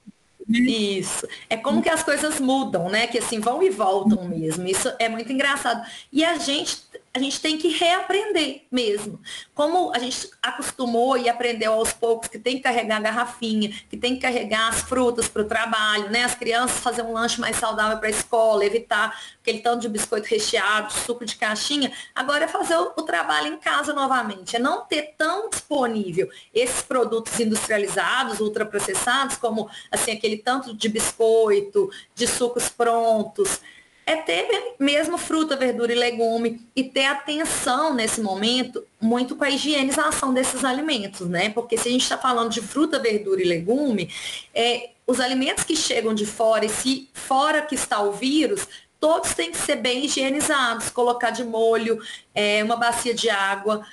isso. 0.49 1.27
É 1.49 1.57
como 1.57 1.83
que 1.83 1.89
as 1.89 2.03
coisas 2.03 2.39
mudam, 2.39 2.89
né? 2.89 3.07
Que 3.07 3.19
assim 3.19 3.41
vão 3.41 3.63
e 3.63 3.71
voltam 3.71 4.29
mesmo. 4.29 4.67
Isso 4.67 4.93
é 4.99 5.09
muito 5.09 5.33
engraçado. 5.33 5.87
E 6.13 6.25
a 6.25 6.37
gente 6.39 6.83
a 7.15 7.21
gente 7.21 7.41
tem 7.41 7.57
que 7.57 7.69
reaprender 7.69 8.63
mesmo. 8.73 9.21
Como 9.55 9.95
a 9.95 10.01
gente 10.01 10.29
acostumou 10.43 11.17
e 11.17 11.29
aprendeu 11.29 11.73
aos 11.73 11.93
poucos 11.93 12.27
que 12.27 12.41
tem 12.41 12.57
que 12.57 12.63
carregar 12.63 12.97
a 12.97 13.01
garrafinha, 13.01 13.73
que 13.89 13.97
tem 13.97 14.17
que 14.17 14.23
carregar 14.23 14.71
as 14.71 14.81
frutas 14.81 15.29
para 15.29 15.43
o 15.43 15.45
trabalho, 15.45 16.11
né? 16.11 16.25
As 16.25 16.35
crianças 16.35 16.81
fazer 16.81 17.03
um 17.03 17.13
lanche 17.13 17.41
mais 17.41 17.55
saudável 17.55 17.99
para 17.99 18.09
a 18.09 18.11
escola, 18.11 18.65
evitar 18.65 19.17
aquele 19.41 19.61
tanto 19.61 19.83
de 19.83 19.89
biscoito 19.89 20.27
recheado, 20.27 20.93
suco 20.93 21.25
de 21.25 21.37
caixinha. 21.37 21.93
Agora 22.13 22.47
é 22.47 22.49
fazer 22.49 22.77
o, 22.77 22.93
o 22.97 23.03
trabalho 23.03 23.47
em 23.47 23.59
casa 23.59 23.93
novamente, 23.93 24.57
é 24.57 24.59
não 24.59 24.85
ter 24.85 25.15
tão 25.17 25.49
disponível 25.49 26.29
esses 26.53 26.83
produtos 26.83 27.39
industrializados, 27.39 28.41
ultraprocessados, 28.41 29.37
como 29.37 29.71
assim 29.89 30.11
aquele 30.11 30.39
tanto 30.39 30.75
de 30.75 30.89
biscoito, 30.89 31.89
de 32.13 32.27
sucos 32.27 32.69
prontos 32.69 33.61
é 34.07 34.17
ter 34.17 34.75
mesmo 34.79 35.17
fruta, 35.17 35.57
verdura 35.57 35.93
e 35.93 35.97
legume 35.97 36.61
e 36.77 36.85
ter 36.85 37.07
atenção 37.07 37.95
nesse 37.95 38.21
momento 38.21 38.85
muito 39.01 39.35
com 39.35 39.45
a 39.45 39.51
higienização 39.51 40.35
desses 40.35 40.65
alimentos, 40.65 41.29
né? 41.29 41.49
Porque 41.49 41.77
se 41.77 41.89
a 41.89 41.93
gente 41.93 42.03
está 42.03 42.19
falando 42.19 42.51
de 42.51 42.61
fruta, 42.61 42.99
verdura 42.99 43.41
e 43.41 43.47
legume, 43.47 44.11
é, 44.55 44.91
os 45.07 45.21
alimentos 45.21 45.65
que 45.65 45.77
chegam 45.77 46.15
de 46.15 46.27
fora 46.27 46.65
e 46.65 46.69
se 46.69 47.09
fora 47.13 47.63
que 47.63 47.75
está 47.75 48.01
o 48.03 48.13
vírus, 48.13 48.67
todos 49.01 49.35
têm 49.35 49.51
que 49.51 49.59
ser 49.59 49.77
bem 49.77 50.05
higienizados, 50.05 50.91
colocar 50.91 51.31
de 51.31 51.45
molho, 51.45 51.99
é, 52.35 52.63
uma 52.63 52.77
bacia 52.77 53.15
de 53.15 53.29
água, 53.31 53.87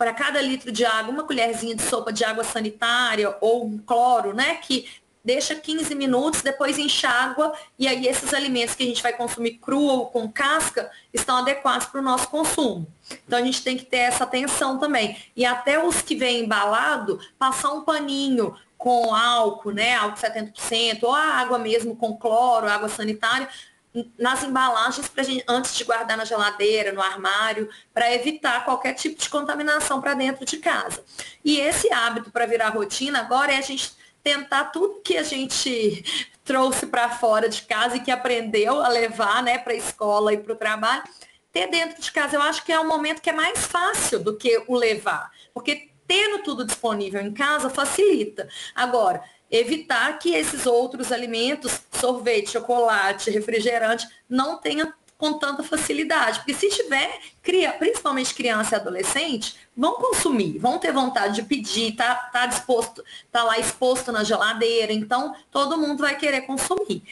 para 0.00 0.14
cada 0.14 0.40
litro 0.40 0.72
de 0.72 0.82
água, 0.82 1.12
uma 1.12 1.24
colherzinha 1.24 1.74
de 1.74 1.82
sopa 1.82 2.10
de 2.10 2.24
água 2.24 2.42
sanitária 2.42 3.36
ou 3.38 3.66
um 3.66 3.76
cloro, 3.76 4.32
né? 4.32 4.54
Que 4.54 4.86
deixa 5.24 5.54
15 5.54 5.94
minutos, 5.94 6.42
depois 6.42 6.78
enxágua 6.78 7.52
e 7.78 7.86
aí 7.86 8.06
esses 8.06 8.32
alimentos 8.32 8.74
que 8.74 8.82
a 8.82 8.86
gente 8.86 9.02
vai 9.02 9.12
consumir 9.12 9.58
cru 9.58 9.80
ou 9.80 10.06
com 10.06 10.30
casca 10.30 10.90
estão 11.12 11.36
adequados 11.36 11.86
para 11.86 12.00
o 12.00 12.04
nosso 12.04 12.28
consumo. 12.28 12.86
Então 13.26 13.38
a 13.38 13.42
gente 13.42 13.62
tem 13.62 13.76
que 13.76 13.84
ter 13.84 13.98
essa 13.98 14.24
atenção 14.24 14.78
também. 14.78 15.16
E 15.36 15.44
até 15.44 15.82
os 15.84 16.00
que 16.02 16.14
vêm 16.14 16.44
embalado, 16.44 17.20
passar 17.38 17.72
um 17.72 17.82
paninho 17.82 18.56
com 18.78 19.14
álcool, 19.14 19.72
né, 19.72 19.94
álcool 19.94 20.16
70%, 20.16 21.02
ou 21.02 21.12
a 21.12 21.22
água 21.22 21.58
mesmo 21.58 21.94
com 21.94 22.16
cloro, 22.16 22.66
água 22.66 22.88
sanitária, 22.88 23.46
nas 24.18 24.42
embalagens 24.42 25.08
pra 25.08 25.22
gente, 25.22 25.44
antes 25.48 25.74
de 25.74 25.84
guardar 25.84 26.16
na 26.16 26.24
geladeira, 26.24 26.92
no 26.92 27.02
armário, 27.02 27.68
para 27.92 28.12
evitar 28.14 28.64
qualquer 28.64 28.94
tipo 28.94 29.20
de 29.20 29.28
contaminação 29.28 30.00
para 30.00 30.14
dentro 30.14 30.44
de 30.44 30.58
casa. 30.58 31.02
E 31.44 31.58
esse 31.58 31.92
hábito 31.92 32.30
para 32.30 32.46
virar 32.46 32.70
rotina 32.70 33.20
agora 33.20 33.52
é 33.52 33.58
a 33.58 33.62
gente 33.62 33.92
tentar 34.22 34.66
tudo 34.66 35.00
que 35.02 35.16
a 35.16 35.22
gente 35.22 36.04
trouxe 36.44 36.86
para 36.86 37.08
fora 37.10 37.48
de 37.48 37.62
casa 37.62 37.96
e 37.96 38.00
que 38.00 38.10
aprendeu 38.10 38.82
a 38.82 38.88
levar 38.88 39.42
né, 39.42 39.58
para 39.58 39.72
a 39.72 39.76
escola 39.76 40.32
e 40.32 40.38
para 40.38 40.52
o 40.52 40.56
trabalho, 40.56 41.02
ter 41.52 41.68
dentro 41.68 42.00
de 42.00 42.10
casa. 42.10 42.36
Eu 42.36 42.42
acho 42.42 42.64
que 42.64 42.72
é 42.72 42.80
um 42.80 42.88
momento 42.88 43.22
que 43.22 43.30
é 43.30 43.32
mais 43.32 43.66
fácil 43.66 44.18
do 44.18 44.36
que 44.36 44.62
o 44.66 44.76
levar, 44.76 45.30
porque 45.54 45.90
tendo 46.06 46.42
tudo 46.42 46.64
disponível 46.64 47.20
em 47.20 47.32
casa 47.32 47.70
facilita. 47.70 48.48
Agora, 48.74 49.22
evitar 49.50 50.18
que 50.18 50.34
esses 50.34 50.66
outros 50.66 51.12
alimentos, 51.12 51.82
sorvete, 51.92 52.50
chocolate, 52.50 53.30
refrigerante, 53.30 54.08
não 54.28 54.58
tenham 54.58 54.92
com 55.20 55.34
tanta 55.34 55.62
facilidade. 55.62 56.38
Porque 56.38 56.54
se 56.54 56.70
tiver, 56.70 57.20
principalmente 57.78 58.34
criança 58.34 58.74
e 58.74 58.78
adolescente, 58.78 59.54
vão 59.76 59.96
consumir, 59.96 60.58
vão 60.58 60.78
ter 60.78 60.92
vontade 60.92 61.36
de 61.36 61.42
pedir, 61.42 61.94
tá, 61.94 62.14
tá 62.14 62.46
disposto, 62.46 63.04
tá 63.30 63.44
lá 63.44 63.58
exposto 63.58 64.10
na 64.10 64.24
geladeira, 64.24 64.92
então 64.92 65.36
todo 65.50 65.78
mundo 65.78 66.00
vai 66.00 66.16
querer 66.16 66.40
consumir. 66.42 67.02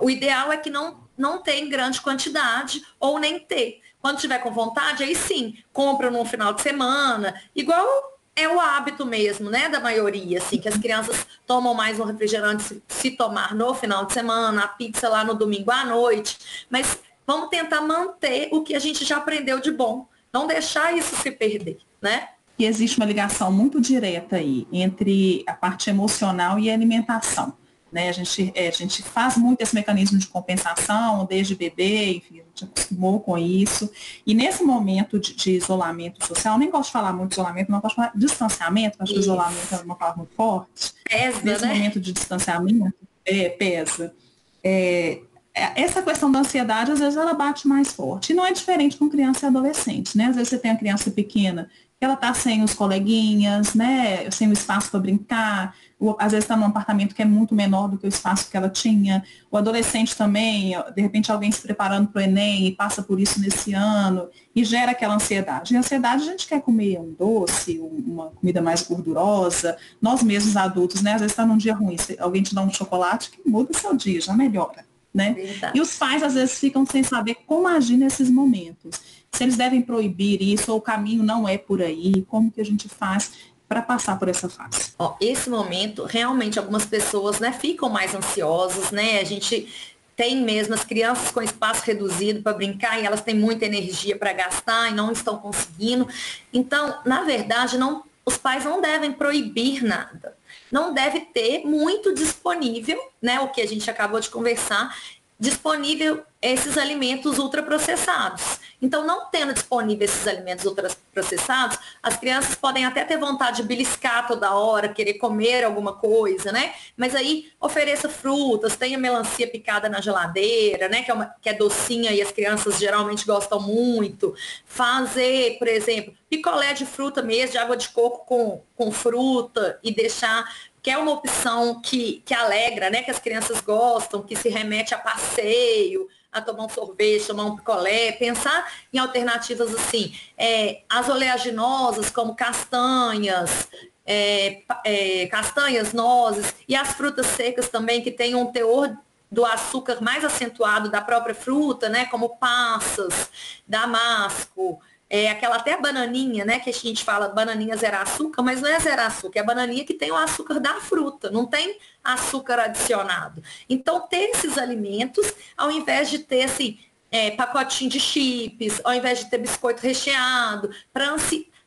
O 0.00 0.08
ideal 0.08 0.50
é 0.50 0.56
que 0.56 0.70
não, 0.70 0.98
não 1.16 1.42
tenha 1.42 1.68
grande 1.68 2.00
quantidade 2.00 2.82
ou 2.98 3.18
nem 3.18 3.38
ter. 3.38 3.82
Quando 4.00 4.18
tiver 4.18 4.38
com 4.38 4.50
vontade, 4.50 5.04
aí 5.04 5.14
sim, 5.14 5.58
compra 5.74 6.10
no 6.10 6.24
final 6.24 6.54
de 6.54 6.62
semana, 6.62 7.38
igual 7.54 7.86
é 8.34 8.48
o 8.48 8.58
hábito 8.58 9.04
mesmo, 9.04 9.50
né, 9.50 9.68
da 9.68 9.80
maioria, 9.80 10.38
assim, 10.38 10.58
que 10.58 10.68
as 10.68 10.78
crianças 10.78 11.26
tomam 11.46 11.74
mais 11.74 12.00
um 12.00 12.04
refrigerante 12.04 12.62
se, 12.62 12.82
se 12.88 13.10
tomar 13.10 13.54
no 13.54 13.74
final 13.74 14.06
de 14.06 14.14
semana, 14.14 14.64
a 14.64 14.68
pizza 14.68 15.10
lá 15.10 15.22
no 15.22 15.34
domingo 15.34 15.70
à 15.70 15.84
noite, 15.84 16.38
mas 16.70 16.98
vamos 17.26 17.48
tentar 17.48 17.80
manter 17.80 18.48
o 18.52 18.62
que 18.62 18.74
a 18.74 18.78
gente 18.78 19.04
já 19.04 19.16
aprendeu 19.16 19.60
de 19.60 19.70
bom, 19.70 20.06
não 20.32 20.46
deixar 20.46 20.96
isso 20.96 21.16
se 21.16 21.30
perder, 21.30 21.78
né? 22.00 22.28
E 22.58 22.66
existe 22.66 22.98
uma 22.98 23.06
ligação 23.06 23.50
muito 23.50 23.80
direta 23.80 24.36
aí 24.36 24.66
entre 24.70 25.42
a 25.46 25.54
parte 25.54 25.88
emocional 25.88 26.58
e 26.58 26.70
a 26.70 26.74
alimentação. 26.74 27.54
Né? 27.90 28.08
A, 28.08 28.12
gente, 28.12 28.52
é, 28.54 28.68
a 28.68 28.70
gente 28.70 29.02
faz 29.02 29.36
muito 29.36 29.60
esse 29.62 29.74
mecanismo 29.74 30.18
de 30.18 30.26
compensação 30.26 31.24
desde 31.24 31.56
bebê, 31.56 32.16
enfim, 32.16 32.40
a 32.40 32.44
gente 32.44 32.64
acostumou 32.64 33.18
com 33.18 33.36
isso. 33.36 33.90
E 34.26 34.34
nesse 34.34 34.62
momento 34.62 35.18
de, 35.18 35.34
de 35.34 35.52
isolamento 35.52 36.24
social, 36.24 36.58
nem 36.58 36.70
gosto 36.70 36.86
de 36.86 36.92
falar 36.92 37.12
muito 37.12 37.30
de 37.30 37.34
isolamento, 37.36 37.72
não 37.72 37.80
gosto 37.80 37.94
de 37.94 37.96
falar 37.96 38.12
de 38.14 38.20
distanciamento, 38.20 38.96
acho 39.00 39.12
que 39.12 39.18
isolamento 39.18 39.74
é 39.74 39.78
uma 39.78 39.96
palavra 39.96 40.18
muito 40.18 40.34
forte. 40.34 40.92
Pesa, 41.04 41.40
nesse 41.42 41.64
né? 41.64 41.74
momento 41.74 41.98
de 41.98 42.12
distanciamento, 42.12 42.94
é, 43.24 43.48
pesa. 43.48 44.14
É, 44.62 45.20
essa 45.54 46.02
questão 46.02 46.30
da 46.30 46.40
ansiedade, 46.40 46.92
às 46.92 47.00
vezes, 47.00 47.16
ela 47.16 47.34
bate 47.34 47.66
mais 47.66 47.92
forte. 47.92 48.32
E 48.32 48.36
não 48.36 48.46
é 48.46 48.52
diferente 48.52 48.96
com 48.96 49.08
criança 49.08 49.46
e 49.46 49.48
adolescente, 49.48 50.16
né? 50.16 50.26
Às 50.26 50.36
vezes 50.36 50.50
você 50.50 50.58
tem 50.58 50.70
a 50.70 50.76
criança 50.76 51.10
pequena 51.10 51.68
que 52.00 52.04
ela 52.06 52.14
está 52.14 52.32
sem 52.32 52.62
os 52.62 52.72
coleguinhas, 52.72 53.74
né? 53.74 54.30
Sem 54.30 54.48
o 54.48 54.54
espaço 54.54 54.90
para 54.90 55.00
brincar. 55.00 55.76
Ou, 55.98 56.16
às 56.18 56.32
vezes 56.32 56.44
está 56.44 56.56
num 56.56 56.64
apartamento 56.64 57.14
que 57.14 57.20
é 57.20 57.26
muito 57.26 57.54
menor 57.54 57.88
do 57.88 57.98
que 57.98 58.06
o 58.06 58.08
espaço 58.08 58.50
que 58.50 58.56
ela 58.56 58.70
tinha. 58.70 59.22
O 59.50 59.56
adolescente 59.58 60.16
também, 60.16 60.74
de 60.94 61.02
repente 61.02 61.30
alguém 61.30 61.52
se 61.52 61.60
preparando 61.60 62.08
para 62.08 62.20
o 62.20 62.22
Enem 62.22 62.68
e 62.68 62.72
passa 62.72 63.02
por 63.02 63.20
isso 63.20 63.38
nesse 63.38 63.74
ano 63.74 64.30
e 64.56 64.64
gera 64.64 64.92
aquela 64.92 65.14
ansiedade. 65.14 65.74
E 65.74 65.76
a 65.76 65.80
ansiedade 65.80 66.22
a 66.22 66.26
gente 66.26 66.46
quer 66.46 66.62
comer 66.62 66.98
um 66.98 67.12
doce, 67.12 67.78
uma 67.78 68.30
comida 68.30 68.62
mais 68.62 68.80
gordurosa. 68.80 69.76
Nós 70.00 70.22
mesmos 70.22 70.56
adultos, 70.56 71.02
né? 71.02 71.12
Às 71.12 71.20
vezes 71.20 71.32
está 71.32 71.44
num 71.44 71.58
dia 71.58 71.74
ruim, 71.74 71.96
alguém 72.18 72.42
te 72.42 72.54
dá 72.54 72.62
um 72.62 72.72
chocolate 72.72 73.30
que 73.30 73.46
muda 73.46 73.76
seu 73.76 73.94
dia, 73.94 74.22
já 74.22 74.32
melhora 74.32 74.88
né? 75.12 75.36
E 75.74 75.80
os 75.80 75.96
pais 75.96 76.22
às 76.22 76.34
vezes 76.34 76.58
ficam 76.58 76.86
sem 76.86 77.02
saber 77.02 77.36
como 77.46 77.66
agir 77.66 77.96
nesses 77.96 78.30
momentos. 78.30 79.00
Se 79.32 79.44
eles 79.44 79.56
devem 79.56 79.82
proibir 79.82 80.42
isso 80.42 80.72
ou 80.72 80.78
o 80.78 80.82
caminho 80.82 81.22
não 81.22 81.48
é 81.48 81.58
por 81.58 81.82
aí, 81.82 82.24
como 82.28 82.50
que 82.50 82.60
a 82.60 82.64
gente 82.64 82.88
faz 82.88 83.32
para 83.68 83.82
passar 83.82 84.18
por 84.18 84.28
essa 84.28 84.48
fase? 84.48 84.92
Ó, 84.98 85.14
esse 85.20 85.48
momento, 85.48 86.04
realmente 86.04 86.58
algumas 86.58 86.84
pessoas, 86.84 87.38
né, 87.38 87.52
ficam 87.52 87.88
mais 87.88 88.14
ansiosas, 88.14 88.90
né? 88.90 89.20
A 89.20 89.24
gente 89.24 89.68
tem 90.16 90.42
mesmo 90.42 90.74
as 90.74 90.84
crianças 90.84 91.30
com 91.30 91.40
espaço 91.40 91.82
reduzido 91.84 92.42
para 92.42 92.52
brincar 92.52 93.00
e 93.00 93.06
elas 93.06 93.22
têm 93.22 93.34
muita 93.34 93.64
energia 93.64 94.16
para 94.16 94.32
gastar 94.32 94.90
e 94.90 94.94
não 94.94 95.12
estão 95.12 95.38
conseguindo. 95.38 96.06
Então, 96.52 96.98
na 97.06 97.22
verdade, 97.22 97.78
não, 97.78 98.02
os 98.26 98.36
pais 98.36 98.64
não 98.64 98.80
devem 98.80 99.12
proibir 99.12 99.82
nada 99.82 100.36
não 100.70 100.94
deve 100.94 101.20
ter 101.20 101.64
muito 101.64 102.14
disponível, 102.14 102.98
né? 103.20 103.40
O 103.40 103.48
que 103.48 103.60
a 103.60 103.66
gente 103.66 103.90
acabou 103.90 104.20
de 104.20 104.30
conversar, 104.30 104.96
disponível 105.40 106.22
esses 106.42 106.76
alimentos 106.76 107.38
ultraprocessados. 107.38 108.60
Então, 108.80 109.06
não 109.06 109.26
tendo 109.26 109.52
disponível 109.52 110.04
esses 110.04 110.26
alimentos 110.26 110.64
ultraprocessados, 110.64 111.78
as 112.02 112.16
crianças 112.16 112.54
podem 112.54 112.84
até 112.86 113.04
ter 113.04 113.18
vontade 113.18 113.58
de 113.58 113.62
beliscar 113.62 114.26
toda 114.26 114.54
hora, 114.54 114.88
querer 114.88 115.14
comer 115.14 115.64
alguma 115.64 115.94
coisa, 115.94 116.50
né? 116.50 116.74
Mas 116.96 117.14
aí 117.14 117.50
ofereça 117.60 118.08
frutas, 118.08 118.76
tenha 118.76 118.98
melancia 118.98 119.46
picada 119.46 119.88
na 119.88 120.00
geladeira, 120.00 120.88
né? 120.88 121.02
Que 121.02 121.10
é, 121.10 121.14
uma, 121.14 121.34
que 121.42 121.48
é 121.48 121.54
docinha 121.54 122.12
e 122.12 122.22
as 122.22 122.32
crianças 122.32 122.78
geralmente 122.78 123.26
gostam 123.26 123.60
muito. 123.60 124.34
Fazer, 124.64 125.58
por 125.58 125.68
exemplo, 125.68 126.14
picolé 126.30 126.72
de 126.72 126.86
fruta 126.86 127.22
mesmo, 127.22 127.52
de 127.52 127.58
água 127.58 127.76
de 127.76 127.88
coco 127.90 128.24
com, 128.24 128.62
com 128.74 128.90
fruta 128.90 129.78
e 129.82 129.92
deixar 129.92 130.50
que 130.82 130.90
é 130.90 130.96
uma 130.96 131.12
opção 131.12 131.80
que, 131.80 132.22
que 132.24 132.34
alegra, 132.34 132.90
né? 132.90 133.02
Que 133.02 133.10
as 133.10 133.18
crianças 133.18 133.60
gostam, 133.60 134.22
que 134.22 134.36
se 134.36 134.48
remete 134.48 134.94
a 134.94 134.98
passeio, 134.98 136.08
a 136.32 136.40
tomar 136.40 136.64
um 136.64 136.68
sorvete, 136.68 137.26
tomar 137.26 137.44
um 137.44 137.56
picolé, 137.56 138.12
pensar 138.12 138.70
em 138.92 138.98
alternativas 138.98 139.74
assim, 139.74 140.14
é, 140.38 140.82
as 140.88 141.08
oleaginosas 141.08 142.10
como 142.10 142.34
castanhas, 142.34 143.68
é, 144.06 144.62
é, 144.84 145.26
castanhas, 145.26 145.92
nozes 145.92 146.54
e 146.68 146.76
as 146.76 146.92
frutas 146.92 147.26
secas 147.26 147.68
também 147.68 148.00
que 148.00 148.10
têm 148.10 148.34
um 148.34 148.46
teor 148.46 148.96
do 149.30 149.44
açúcar 149.44 150.00
mais 150.00 150.24
acentuado 150.24 150.90
da 150.90 151.00
própria 151.00 151.34
fruta, 151.34 151.88
né, 151.88 152.06
como 152.06 152.36
passas, 152.36 153.30
damasco, 153.66 154.80
é 155.10 155.28
aquela 155.28 155.56
até 155.56 155.76
bananinha, 155.76 156.44
né? 156.44 156.60
Que 156.60 156.70
a 156.70 156.72
gente 156.72 157.04
fala 157.04 157.28
bananinha 157.28 157.76
zero 157.76 157.96
açúcar, 157.96 158.42
mas 158.42 158.62
não 158.62 158.70
é 158.70 158.78
zero 158.78 159.02
açúcar, 159.02 159.40
é 159.40 159.42
a 159.42 159.44
bananinha 159.44 159.84
que 159.84 159.92
tem 159.92 160.12
o 160.12 160.16
açúcar 160.16 160.60
da 160.60 160.74
fruta, 160.74 161.30
não 161.30 161.46
tem 161.46 161.76
açúcar 162.02 162.60
adicionado. 162.60 163.42
Então, 163.68 164.06
ter 164.06 164.30
esses 164.30 164.56
alimentos, 164.56 165.34
ao 165.56 165.70
invés 165.70 166.08
de 166.08 166.20
ter 166.20 166.44
assim, 166.44 166.78
é, 167.10 167.32
pacotinho 167.32 167.90
de 167.90 167.98
chips, 167.98 168.80
ao 168.84 168.94
invés 168.94 169.18
de 169.18 169.28
ter 169.28 169.38
biscoito 169.38 169.82
recheado, 169.82 170.70
para 170.92 171.12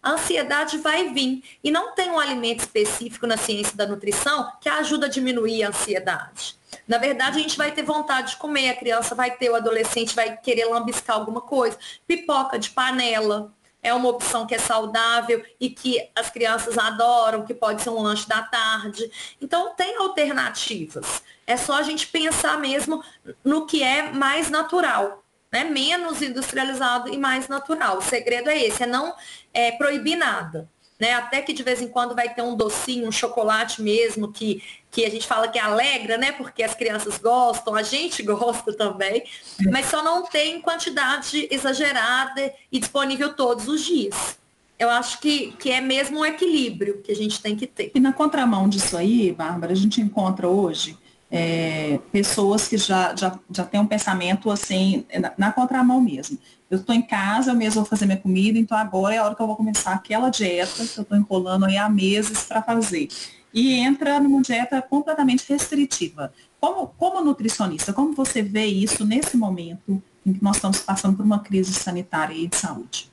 a 0.03 0.11
ansiedade 0.11 0.77
vai 0.77 1.13
vir. 1.13 1.41
E 1.63 1.71
não 1.71 1.95
tem 1.95 2.11
um 2.11 2.19
alimento 2.19 2.59
específico 2.59 3.25
na 3.25 3.37
ciência 3.37 3.75
da 3.75 3.87
nutrição 3.87 4.51
que 4.59 4.67
ajuda 4.67 5.05
a 5.05 5.09
diminuir 5.09 5.63
a 5.63 5.69
ansiedade. 5.69 6.55
Na 6.87 6.97
verdade, 6.97 7.39
a 7.39 7.41
gente 7.41 7.57
vai 7.57 7.71
ter 7.71 7.83
vontade 7.83 8.31
de 8.31 8.37
comer, 8.37 8.69
a 8.69 8.75
criança 8.75 9.15
vai 9.15 9.31
ter, 9.31 9.49
o 9.49 9.55
adolescente 9.55 10.13
vai 10.13 10.35
querer 10.35 10.65
lambiscar 10.65 11.15
alguma 11.15 11.39
coisa. 11.39 11.77
Pipoca 12.05 12.59
de 12.59 12.69
panela 12.71 13.53
é 13.81 13.93
uma 13.93 14.09
opção 14.09 14.45
que 14.45 14.55
é 14.55 14.59
saudável 14.59 15.43
e 15.59 15.69
que 15.69 16.09
as 16.15 16.29
crianças 16.29 16.77
adoram, 16.77 17.45
que 17.45 17.53
pode 17.53 17.81
ser 17.81 17.89
um 17.89 18.01
lanche 18.01 18.27
da 18.27 18.41
tarde. 18.41 19.09
Então, 19.41 19.73
tem 19.75 19.97
alternativas. 19.97 21.23
É 21.45 21.57
só 21.57 21.75
a 21.75 21.83
gente 21.83 22.07
pensar 22.07 22.57
mesmo 22.59 23.03
no 23.43 23.65
que 23.65 23.83
é 23.83 24.11
mais 24.11 24.49
natural. 24.49 25.22
Né, 25.53 25.63
menos 25.63 26.19
industrializado 26.23 27.13
e 27.13 27.17
mais 27.17 27.47
natural. 27.47 27.99
O 27.99 28.01
segredo 28.01 28.49
é 28.49 28.59
esse, 28.59 28.81
é 28.81 28.87
não 28.87 29.13
é, 29.53 29.71
proibir 29.71 30.15
nada 30.15 30.67
né? 31.03 31.13
Até 31.15 31.41
que 31.41 31.51
de 31.51 31.63
vez 31.63 31.81
em 31.81 31.87
quando 31.89 32.15
vai 32.15 32.33
ter 32.33 32.41
um 32.41 32.55
docinho, 32.55 33.09
um 33.09 33.11
chocolate 33.11 33.81
mesmo, 33.81 34.31
que, 34.31 34.63
que 34.89 35.05
a 35.05 35.09
gente 35.09 35.27
fala 35.27 35.49
que 35.49 35.59
alegra, 35.59 36.17
né? 36.17 36.31
Porque 36.31 36.63
as 36.63 36.73
crianças 36.73 37.17
gostam, 37.17 37.75
a 37.75 37.83
gente 37.83 38.23
gosta 38.23 38.71
também, 38.73 39.23
mas 39.69 39.87
só 39.87 40.01
não 40.01 40.23
tem 40.23 40.61
quantidade 40.61 41.45
exagerada 41.51 42.53
e 42.71 42.79
disponível 42.79 43.33
todos 43.33 43.67
os 43.67 43.83
dias. 43.83 44.37
Eu 44.79 44.89
acho 44.89 45.19
que, 45.19 45.51
que 45.59 45.71
é 45.71 45.81
mesmo 45.81 46.19
um 46.19 46.25
equilíbrio 46.25 47.01
que 47.01 47.11
a 47.11 47.15
gente 47.15 47.41
tem 47.41 47.53
que 47.55 47.67
ter. 47.67 47.91
E 47.93 47.99
na 47.99 48.13
contramão 48.13 48.69
disso 48.69 48.95
aí, 48.95 49.31
Bárbara, 49.31 49.73
a 49.73 49.75
gente 49.75 49.99
encontra 49.99 50.47
hoje 50.47 50.97
é, 51.35 51.99
pessoas 52.11 52.67
que 52.67 52.77
já, 52.77 53.15
já, 53.15 53.37
já 53.49 53.65
têm 53.65 53.79
um 53.79 53.87
pensamento 53.87 54.51
assim, 54.51 55.03
na, 55.19 55.33
na 55.37 55.51
contramão 55.51 55.99
mesmo 55.99 56.37
eu 56.73 56.79
estou 56.79 56.95
em 56.95 57.01
casa, 57.01 57.51
eu 57.51 57.55
mesmo 57.55 57.81
vou 57.81 57.85
fazer 57.85 58.05
minha 58.05 58.17
comida, 58.17 58.57
então 58.57 58.75
agora 58.75 59.13
é 59.13 59.19
a 59.19 59.25
hora 59.25 59.35
que 59.35 59.41
eu 59.41 59.47
vou 59.47 59.55
começar 59.55 59.93
aquela 59.93 60.29
dieta 60.29 60.85
que 60.85 60.97
eu 60.97 61.03
estou 61.03 61.17
enrolando 61.17 61.65
aí 61.65 61.77
há 61.77 61.87
meses 61.87 62.43
para 62.43 62.63
fazer. 62.63 63.07
E 63.53 63.75
entra 63.75 64.19
numa 64.19 64.41
dieta 64.41 64.81
completamente 64.81 65.45
restritiva. 65.47 66.33
Como, 66.59 66.87
como 66.97 67.23
nutricionista, 67.23 67.93
como 67.93 68.13
você 68.13 68.41
vê 68.41 68.65
isso 68.65 69.05
nesse 69.05 69.37
momento 69.37 70.01
em 70.25 70.33
que 70.33 70.43
nós 70.43 70.55
estamos 70.55 70.79
passando 70.79 71.15
por 71.15 71.23
uma 71.23 71.39
crise 71.39 71.73
sanitária 71.73 72.33
e 72.33 72.47
de 72.47 72.55
saúde? 72.55 73.11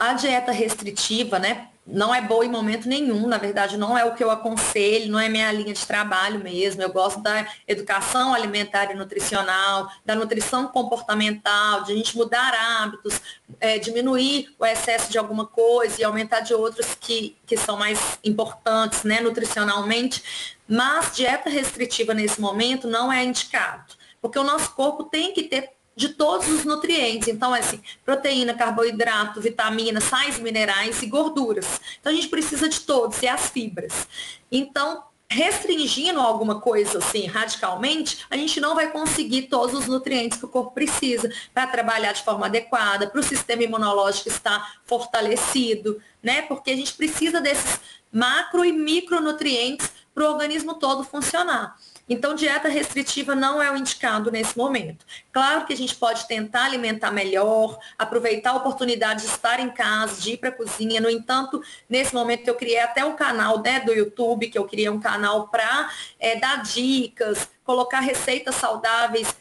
A 0.00 0.14
dieta 0.14 0.50
restritiva, 0.50 1.38
né, 1.38 1.68
não 1.86 2.14
é 2.14 2.20
boa 2.20 2.44
em 2.44 2.48
momento 2.48 2.88
nenhum, 2.88 3.26
na 3.26 3.36
verdade 3.36 3.76
não 3.76 3.96
é 3.96 4.04
o 4.04 4.14
que 4.14 4.24
eu 4.24 4.30
aconselho, 4.30 5.12
não 5.12 5.18
é 5.18 5.28
minha 5.28 5.52
linha 5.52 5.74
de 5.74 5.86
trabalho 5.86 6.40
mesmo. 6.40 6.80
Eu 6.80 6.90
gosto 6.90 7.20
da 7.20 7.46
educação 7.68 8.32
alimentar 8.32 8.90
e 8.90 8.94
nutricional, 8.94 9.90
da 10.04 10.14
nutrição 10.14 10.66
comportamental, 10.68 11.84
de 11.84 11.92
a 11.92 11.96
gente 11.96 12.16
mudar 12.16 12.54
hábitos, 12.54 13.20
é, 13.60 13.78
diminuir 13.78 14.54
o 14.58 14.64
excesso 14.64 15.10
de 15.10 15.18
alguma 15.18 15.46
coisa 15.46 16.00
e 16.00 16.04
aumentar 16.04 16.40
de 16.40 16.54
outros 16.54 16.94
que, 16.98 17.36
que 17.46 17.56
são 17.56 17.76
mais 17.76 18.18
importantes 18.24 19.04
né, 19.04 19.20
nutricionalmente. 19.20 20.54
Mas 20.66 21.14
dieta 21.14 21.50
restritiva 21.50 22.14
nesse 22.14 22.40
momento 22.40 22.88
não 22.88 23.12
é 23.12 23.22
indicado, 23.22 23.92
porque 24.22 24.38
o 24.38 24.44
nosso 24.44 24.72
corpo 24.72 25.04
tem 25.04 25.34
que 25.34 25.42
ter 25.42 25.73
de 25.96 26.10
todos 26.10 26.48
os 26.48 26.64
nutrientes. 26.64 27.28
Então, 27.28 27.54
é 27.54 27.60
assim, 27.60 27.80
proteína, 28.04 28.54
carboidrato, 28.54 29.40
vitamina, 29.40 30.00
sais 30.00 30.38
minerais 30.38 31.02
e 31.02 31.06
gorduras. 31.06 31.80
Então, 32.00 32.12
a 32.12 32.14
gente 32.14 32.28
precisa 32.28 32.68
de 32.68 32.80
todos, 32.80 33.22
e 33.22 33.28
as 33.28 33.48
fibras. 33.50 34.08
Então, 34.50 35.04
restringindo 35.28 36.20
alguma 36.20 36.60
coisa 36.60 36.98
assim 36.98 37.26
radicalmente, 37.26 38.24
a 38.30 38.36
gente 38.36 38.60
não 38.60 38.74
vai 38.74 38.90
conseguir 38.90 39.42
todos 39.42 39.74
os 39.74 39.86
nutrientes 39.86 40.38
que 40.38 40.44
o 40.44 40.48
corpo 40.48 40.72
precisa 40.72 41.30
para 41.52 41.66
trabalhar 41.66 42.12
de 42.12 42.22
forma 42.22 42.46
adequada, 42.46 43.08
para 43.08 43.20
o 43.20 43.22
sistema 43.22 43.62
imunológico 43.62 44.28
estar 44.28 44.80
fortalecido, 44.84 46.00
né? 46.22 46.42
Porque 46.42 46.70
a 46.70 46.76
gente 46.76 46.92
precisa 46.94 47.40
desses 47.40 47.80
macro 48.12 48.64
e 48.64 48.72
micronutrientes 48.72 49.90
para 50.14 50.24
o 50.24 50.32
organismo 50.32 50.74
todo 50.74 51.02
funcionar. 51.02 51.76
Então, 52.08 52.34
dieta 52.34 52.68
restritiva 52.68 53.34
não 53.34 53.62
é 53.62 53.70
o 53.70 53.76
indicado 53.76 54.30
nesse 54.30 54.56
momento. 54.58 55.06
Claro 55.32 55.64
que 55.64 55.72
a 55.72 55.76
gente 55.76 55.94
pode 55.94 56.28
tentar 56.28 56.64
alimentar 56.64 57.10
melhor, 57.10 57.78
aproveitar 57.98 58.50
a 58.50 58.56
oportunidade 58.56 59.22
de 59.22 59.28
estar 59.28 59.58
em 59.58 59.70
casa, 59.70 60.20
de 60.20 60.32
ir 60.32 60.36
para 60.36 60.50
a 60.50 60.52
cozinha. 60.52 61.00
No 61.00 61.08
entanto, 61.08 61.62
nesse 61.88 62.14
momento 62.14 62.46
eu 62.46 62.54
criei 62.54 62.80
até 62.80 63.04
um 63.04 63.16
canal 63.16 63.60
né, 63.62 63.80
do 63.80 63.92
YouTube, 63.92 64.48
que 64.48 64.58
eu 64.58 64.66
criei 64.66 64.88
um 64.88 65.00
canal 65.00 65.48
para 65.48 65.90
é, 66.20 66.32
eh, 66.32 66.40
dar 66.40 66.62
dicas, 66.62 67.48
colocar 67.64 68.00
receitas 68.00 68.54
saudáveis. 68.56 69.34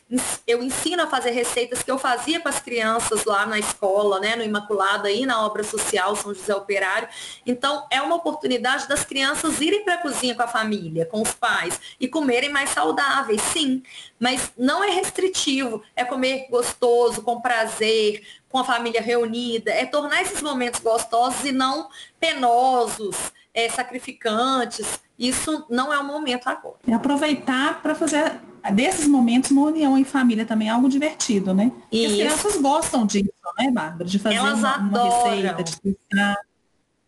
Eu 0.48 0.64
ensino 0.64 1.04
a 1.04 1.08
fazer 1.08 1.32
receitas 1.32 1.84
que 1.84 1.92
eu 1.92 2.00
fazia 2.00 2.40
com 2.40 2.48
as 2.48 2.60
crianças 2.60 3.26
lá 3.26 3.46
na 3.46 3.60
escola, 3.60 4.20
né, 4.20 4.36
no 4.36 4.44
Imaculada 4.44 5.12
e 5.12 5.26
na 5.26 5.46
obra 5.46 5.64
social 5.64 6.16
São 6.16 6.34
José 6.34 6.56
Operário. 6.56 7.10
Então, 7.46 7.86
é 7.92 8.02
uma 8.02 8.16
oportunidade 8.16 8.88
das 8.88 9.04
crianças 9.04 9.60
irem 9.60 9.84
para 9.84 9.96
a 9.96 10.02
cozinha 10.02 10.34
com 10.34 10.44
a 10.44 10.48
família, 10.48 11.06
com 11.06 11.22
os 11.22 11.34
pais 11.34 11.80
e 12.00 12.08
comerem 12.08 12.50
mais 12.50 12.70
saudáveis, 12.70 13.42
sim. 13.42 13.84
Mas 14.18 14.54
não 14.58 14.84
é 14.84 14.90
restritivo, 14.90 15.84
é 15.96 16.06
comer 16.06 16.48
gostoso, 16.50 17.22
com 17.22 17.42
prazer, 17.42 18.26
com 18.50 18.60
a 18.60 18.64
família 18.64 19.02
reunida, 19.02 19.72
é 19.72 19.86
tornar 19.86 20.22
esses 20.22 20.42
momentos 20.42 20.80
gostosos 20.80 21.44
e 21.44 21.52
não 21.52 21.90
penosos, 22.20 23.34
é, 23.54 23.70
sacrificantes, 23.70 25.00
isso 25.18 25.66
não 25.70 25.94
é 25.94 26.00
o 26.00 26.04
momento 26.04 26.48
agora. 26.48 26.76
E 26.88 26.94
aproveitar 26.94 27.82
para 27.82 27.94
fazer 27.94 28.40
desses 28.72 29.08
momentos 29.08 29.52
uma 29.52 29.64
união 29.64 29.98
em 29.98 30.04
família 30.04 30.46
também 30.46 30.70
é 30.70 30.72
algo 30.72 30.90
divertido, 30.90 31.54
né? 31.54 31.72
E 31.92 32.06
as 32.06 32.12
crianças 32.14 32.58
gostam 32.62 33.06
disso, 33.06 33.30
né, 33.58 33.70
Bárbara? 33.72 34.06
De 34.06 34.18
fazer 34.18 34.36
Elas 34.36 34.60
uma, 34.60 34.78
uma 34.78 35.04
receita, 35.04 35.64
de. 35.64 35.98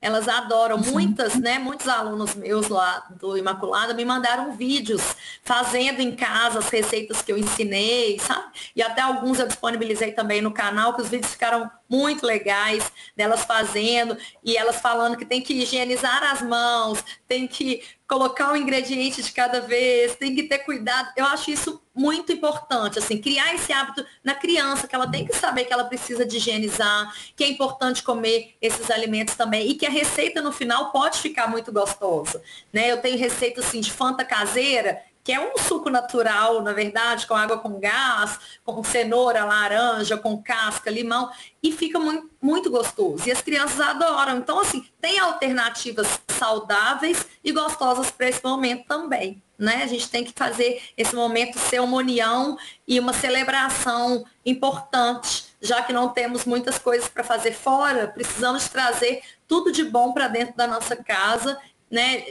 Elas 0.05 0.27
adoram. 0.27 0.83
Sim. 0.83 0.91
Muitas, 0.91 1.33
né? 1.35 1.57
Muitos 1.57 1.87
alunos 1.87 2.35
meus 2.35 2.67
lá 2.67 3.07
do 3.19 3.35
Imaculada 3.35 3.91
me 3.93 4.05
mandaram 4.05 4.51
vídeos 4.51 5.01
fazendo 5.41 5.99
em 5.99 6.15
casa 6.15 6.59
as 6.59 6.69
receitas 6.69 7.23
que 7.23 7.31
eu 7.31 7.37
ensinei, 7.39 8.19
sabe? 8.19 8.45
E 8.75 8.83
até 8.83 9.01
alguns 9.01 9.39
eu 9.39 9.47
disponibilizei 9.47 10.11
também 10.11 10.43
no 10.43 10.51
canal, 10.51 10.93
que 10.93 11.01
os 11.01 11.09
vídeos 11.09 11.31
ficaram 11.31 11.71
muito 11.89 12.25
legais 12.25 12.91
delas 13.15 13.43
fazendo 13.43 14.17
e 14.43 14.57
elas 14.57 14.77
falando 14.77 15.17
que 15.17 15.25
tem 15.25 15.41
que 15.41 15.53
higienizar 15.53 16.23
as 16.23 16.41
mãos, 16.41 17.03
tem 17.27 17.47
que 17.47 17.83
colocar 18.07 18.51
um 18.51 18.55
ingrediente 18.55 19.23
de 19.23 19.31
cada 19.31 19.61
vez, 19.61 20.15
tem 20.15 20.35
que 20.35 20.43
ter 20.43 20.59
cuidado. 20.59 21.11
Eu 21.15 21.25
acho 21.25 21.49
isso 21.49 21.81
muito 21.93 22.31
importante, 22.31 22.99
assim, 22.99 23.17
criar 23.17 23.55
esse 23.55 23.71
hábito 23.73 24.05
na 24.23 24.35
criança, 24.35 24.87
que 24.87 24.93
ela 24.93 25.09
tem 25.09 25.25
que 25.25 25.35
saber 25.35 25.65
que 25.65 25.73
ela 25.73 25.85
precisa 25.85 26.25
de 26.25 26.37
higienizar, 26.37 27.11
que 27.35 27.43
é 27.43 27.47
importante 27.47 28.03
comer 28.03 28.55
esses 28.61 28.91
alimentos 28.91 29.35
também 29.35 29.69
e 29.69 29.75
que 29.75 29.85
a 29.85 29.89
receita 29.89 30.41
no 30.41 30.51
final 30.51 30.91
pode 30.91 31.19
ficar 31.19 31.47
muito 31.47 31.71
gostosa, 31.71 32.41
né? 32.71 32.91
Eu 32.91 33.01
tenho 33.01 33.17
receita 33.17 33.61
assim 33.61 33.79
de 33.79 33.91
fanta 33.91 34.23
caseira 34.23 35.01
que 35.25 35.31
é 35.31 35.39
um 35.39 35.57
suco 35.57 35.89
natural, 35.89 36.61
na 36.61 36.71
verdade, 36.71 37.25
com 37.25 37.33
água 37.33 37.57
com 37.57 37.79
gás, 37.79 38.39
com 38.63 38.83
cenoura, 38.83 39.43
laranja, 39.43 40.15
com 40.15 40.39
casca, 40.39 40.91
limão, 40.91 41.31
e 41.63 41.71
fica 41.71 41.99
muito, 41.99 42.29
muito 42.39 42.69
gostoso. 42.69 43.27
E 43.27 43.31
as 43.31 43.41
crianças 43.41 43.79
adoram. 43.79 44.37
Então, 44.37 44.59
assim, 44.59 44.87
tem 45.01 45.17
alternativas 45.17 46.21
saudáveis 46.27 47.25
e 47.43 47.51
gostosas 47.51 48.11
para 48.11 48.29
esse 48.29 48.43
momento 48.43 48.85
também. 48.85 49.41
Né? 49.57 49.81
A 49.81 49.87
gente 49.87 50.07
tem 50.11 50.23
que 50.23 50.31
fazer 50.31 50.83
esse 50.95 51.15
momento 51.15 51.57
ser 51.57 51.81
uma 51.81 51.97
união 51.97 52.55
e 52.87 52.99
uma 52.99 53.13
celebração 53.13 54.23
importante, 54.45 55.45
já 55.59 55.81
que 55.81 55.91
não 55.91 56.09
temos 56.09 56.45
muitas 56.45 56.77
coisas 56.77 57.09
para 57.09 57.23
fazer 57.23 57.53
fora, 57.53 58.07
precisamos 58.07 58.69
trazer 58.69 59.23
tudo 59.47 59.71
de 59.71 59.85
bom 59.85 60.13
para 60.13 60.27
dentro 60.27 60.55
da 60.55 60.67
nossa 60.67 60.95
casa, 60.95 61.59
né? 61.89 62.23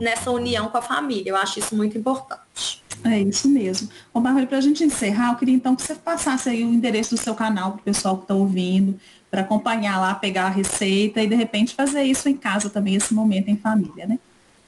Nessa 0.00 0.30
união 0.30 0.68
com 0.68 0.78
a 0.78 0.82
família. 0.82 1.30
Eu 1.30 1.36
acho 1.36 1.58
isso 1.58 1.76
muito 1.76 1.96
importante. 1.96 2.82
É 3.04 3.18
isso 3.18 3.48
mesmo. 3.48 3.88
Ô, 4.12 4.20
Bárbara, 4.20 4.46
para 4.46 4.58
a 4.58 4.60
gente 4.60 4.84
encerrar, 4.84 5.32
eu 5.32 5.36
queria 5.36 5.54
então 5.54 5.74
que 5.74 5.82
você 5.82 5.94
passasse 5.94 6.48
aí 6.48 6.64
o 6.64 6.72
endereço 6.72 7.14
do 7.14 7.20
seu 7.20 7.34
canal 7.34 7.72
para 7.72 7.80
o 7.80 7.84
pessoal 7.84 8.16
que 8.16 8.24
está 8.24 8.34
ouvindo, 8.34 8.98
para 9.30 9.42
acompanhar 9.42 9.98
lá, 10.00 10.14
pegar 10.14 10.46
a 10.46 10.50
receita 10.50 11.22
e 11.22 11.26
de 11.26 11.34
repente 11.34 11.74
fazer 11.74 12.02
isso 12.02 12.28
em 12.28 12.36
casa 12.36 12.68
também, 12.68 12.96
esse 12.96 13.14
momento 13.14 13.48
em 13.48 13.56
família, 13.56 14.06
né? 14.06 14.18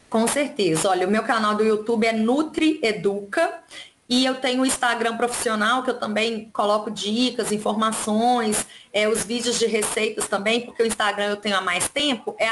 Com 0.08 0.26
certeza. 0.26 0.88
Olha, 0.88 1.06
o 1.06 1.10
meu 1.10 1.22
canal 1.22 1.54
do 1.54 1.64
YouTube 1.64 2.06
é 2.06 2.12
Nutri 2.12 2.78
Educa 2.82 3.62
E 4.08 4.24
eu 4.26 4.34
tenho 4.34 4.62
o 4.62 4.66
Instagram 4.66 5.16
profissional, 5.16 5.82
que 5.82 5.90
eu 5.90 5.98
também 5.98 6.50
coloco 6.52 6.90
dicas, 6.90 7.50
informações, 7.50 8.66
é, 8.92 9.08
os 9.08 9.24
vídeos 9.24 9.58
de 9.58 9.66
receitas 9.66 10.28
também, 10.28 10.60
porque 10.60 10.82
o 10.82 10.86
Instagram 10.86 11.30
eu 11.30 11.36
tenho 11.36 11.56
há 11.56 11.60
mais 11.60 11.88
tempo, 11.88 12.36
é 12.38 12.50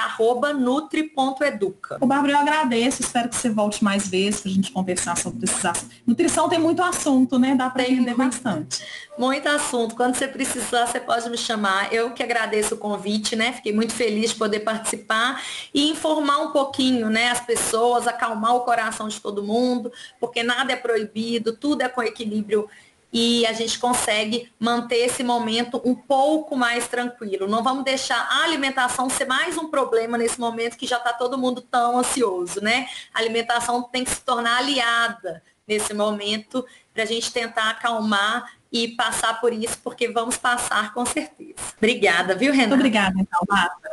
nutri.educa. 0.55 1.99
O 2.01 2.07
Bárbara, 2.07 2.33
eu 2.33 2.39
agradeço, 2.39 3.03
espero 3.03 3.29
que 3.29 3.37
você 3.37 3.51
volte 3.51 3.85
mais 3.85 4.09
vezes 4.09 4.41
para 4.41 4.51
a 4.51 4.55
gente 4.55 4.73
conversar 4.73 5.17
sobre 5.17 5.45
esses 5.45 5.65
assuntos. 5.65 5.97
Nutrição 6.07 6.49
tem 6.49 6.59
muito 6.59 6.83
assunto, 6.83 7.39
né? 7.39 7.55
Dá 7.55 7.69
para 7.69 7.83
entender 7.83 8.15
bastante. 8.15 8.83
Muito 9.19 9.49
assunto. 9.49 9.95
Quando 9.95 10.15
você 10.15 10.27
precisar, 10.27 10.87
você 10.87 10.99
pode 10.99 11.29
me 11.29 11.37
chamar. 11.37 11.93
Eu 11.93 12.13
que 12.13 12.23
agradeço 12.23 12.75
o 12.75 12.79
convite, 12.79 13.37
né? 13.37 13.53
Fiquei 13.53 13.73
muito 13.73 13.93
feliz 13.93 14.31
de 14.31 14.37
poder 14.37 14.61
participar 14.61 15.43
e 15.75 15.91
informar 15.91 16.39
um 16.39 16.53
pouquinho, 16.53 17.11
né, 17.11 17.31
as 17.31 17.41
pessoas, 17.41 18.07
acalmar 18.07 18.55
o 18.55 18.61
coração 18.61 19.09
de 19.09 19.21
todo 19.21 19.43
mundo, 19.43 19.93
porque 20.19 20.43
nada 20.43 20.73
é 20.73 20.77
proibido, 20.77 21.57
tudo 21.57 21.83
é 21.83 21.89
com 21.89 22.03
equilíbrio 22.03 22.69
e 23.13 23.45
a 23.47 23.53
gente 23.53 23.79
consegue 23.79 24.53
manter 24.59 24.99
esse 24.99 25.23
momento 25.23 25.81
um 25.85 25.95
pouco 25.95 26.57
mais 26.57 26.87
tranquilo. 26.87 27.49
Não 27.49 27.63
vamos 27.63 27.85
deixar 27.85 28.21
a 28.31 28.45
alimentação 28.45 29.11
ser 29.11 29.25
mais 29.25 29.59
um 29.59 29.69
problema 29.69 30.17
nesse 30.17 30.39
momento 30.39 30.77
que 30.77 30.87
já 30.87 30.97
está 30.97 31.13
todo 31.13 31.39
mundo 31.39 31.61
tão 31.61 31.99
ansioso, 31.99 32.61
né? 32.61 32.89
A 33.13 33.19
alimentação 33.19 33.83
tem 33.83 34.05
que 34.05 34.11
se 34.11 34.21
tornar 34.21 34.59
aliada 34.59 35.43
nesse 35.67 35.93
momento 35.93 36.65
para 36.93 37.03
a 37.03 37.07
gente 37.07 37.33
tentar 37.33 37.71
acalmar 37.71 38.53
e 38.73 38.89
passar 38.89 39.41
por 39.41 39.53
isso, 39.53 39.79
porque 39.83 40.09
vamos 40.09 40.37
passar 40.37 40.95
com 40.95 41.05
certeza. 41.05 41.55
Obrigada, 41.77 42.35
viu, 42.35 42.53
Renata? 42.53 42.69
Muito 42.69 42.81
obrigada, 42.81 43.15
então, 43.19 43.41
Bárbara. 43.49 43.90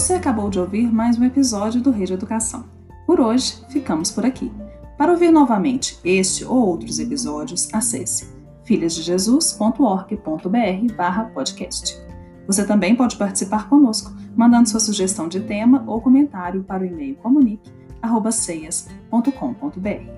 Você 0.00 0.14
acabou 0.14 0.48
de 0.48 0.58
ouvir 0.58 0.90
mais 0.90 1.18
um 1.18 1.24
episódio 1.24 1.82
do 1.82 1.90
Rede 1.90 2.14
Educação. 2.14 2.64
Por 3.06 3.20
hoje, 3.20 3.62
ficamos 3.68 4.10
por 4.10 4.24
aqui. 4.24 4.50
Para 4.96 5.12
ouvir 5.12 5.30
novamente 5.30 5.98
este 6.02 6.42
ou 6.42 6.56
outros 6.56 6.98
episódios, 6.98 7.68
acesse 7.70 8.26
filhasdejesus.org.br 8.64 11.32
podcast. 11.34 12.02
Você 12.46 12.64
também 12.64 12.96
pode 12.96 13.18
participar 13.18 13.68
conosco, 13.68 14.10
mandando 14.34 14.70
sua 14.70 14.80
sugestão 14.80 15.28
de 15.28 15.40
tema 15.40 15.84
ou 15.86 16.00
comentário 16.00 16.64
para 16.64 16.82
o 16.82 16.86
e-mail 16.86 17.16
comunique.ceias.com.br. 17.16 20.10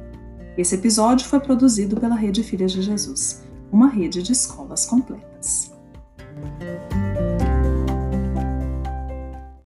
Esse 0.56 0.76
episódio 0.76 1.26
foi 1.26 1.40
produzido 1.40 1.96
pela 1.96 2.14
Rede 2.14 2.44
Filhas 2.44 2.70
de 2.70 2.82
Jesus, 2.82 3.42
uma 3.72 3.88
rede 3.88 4.22
de 4.22 4.30
escolas 4.30 4.86
completas. 4.86 5.71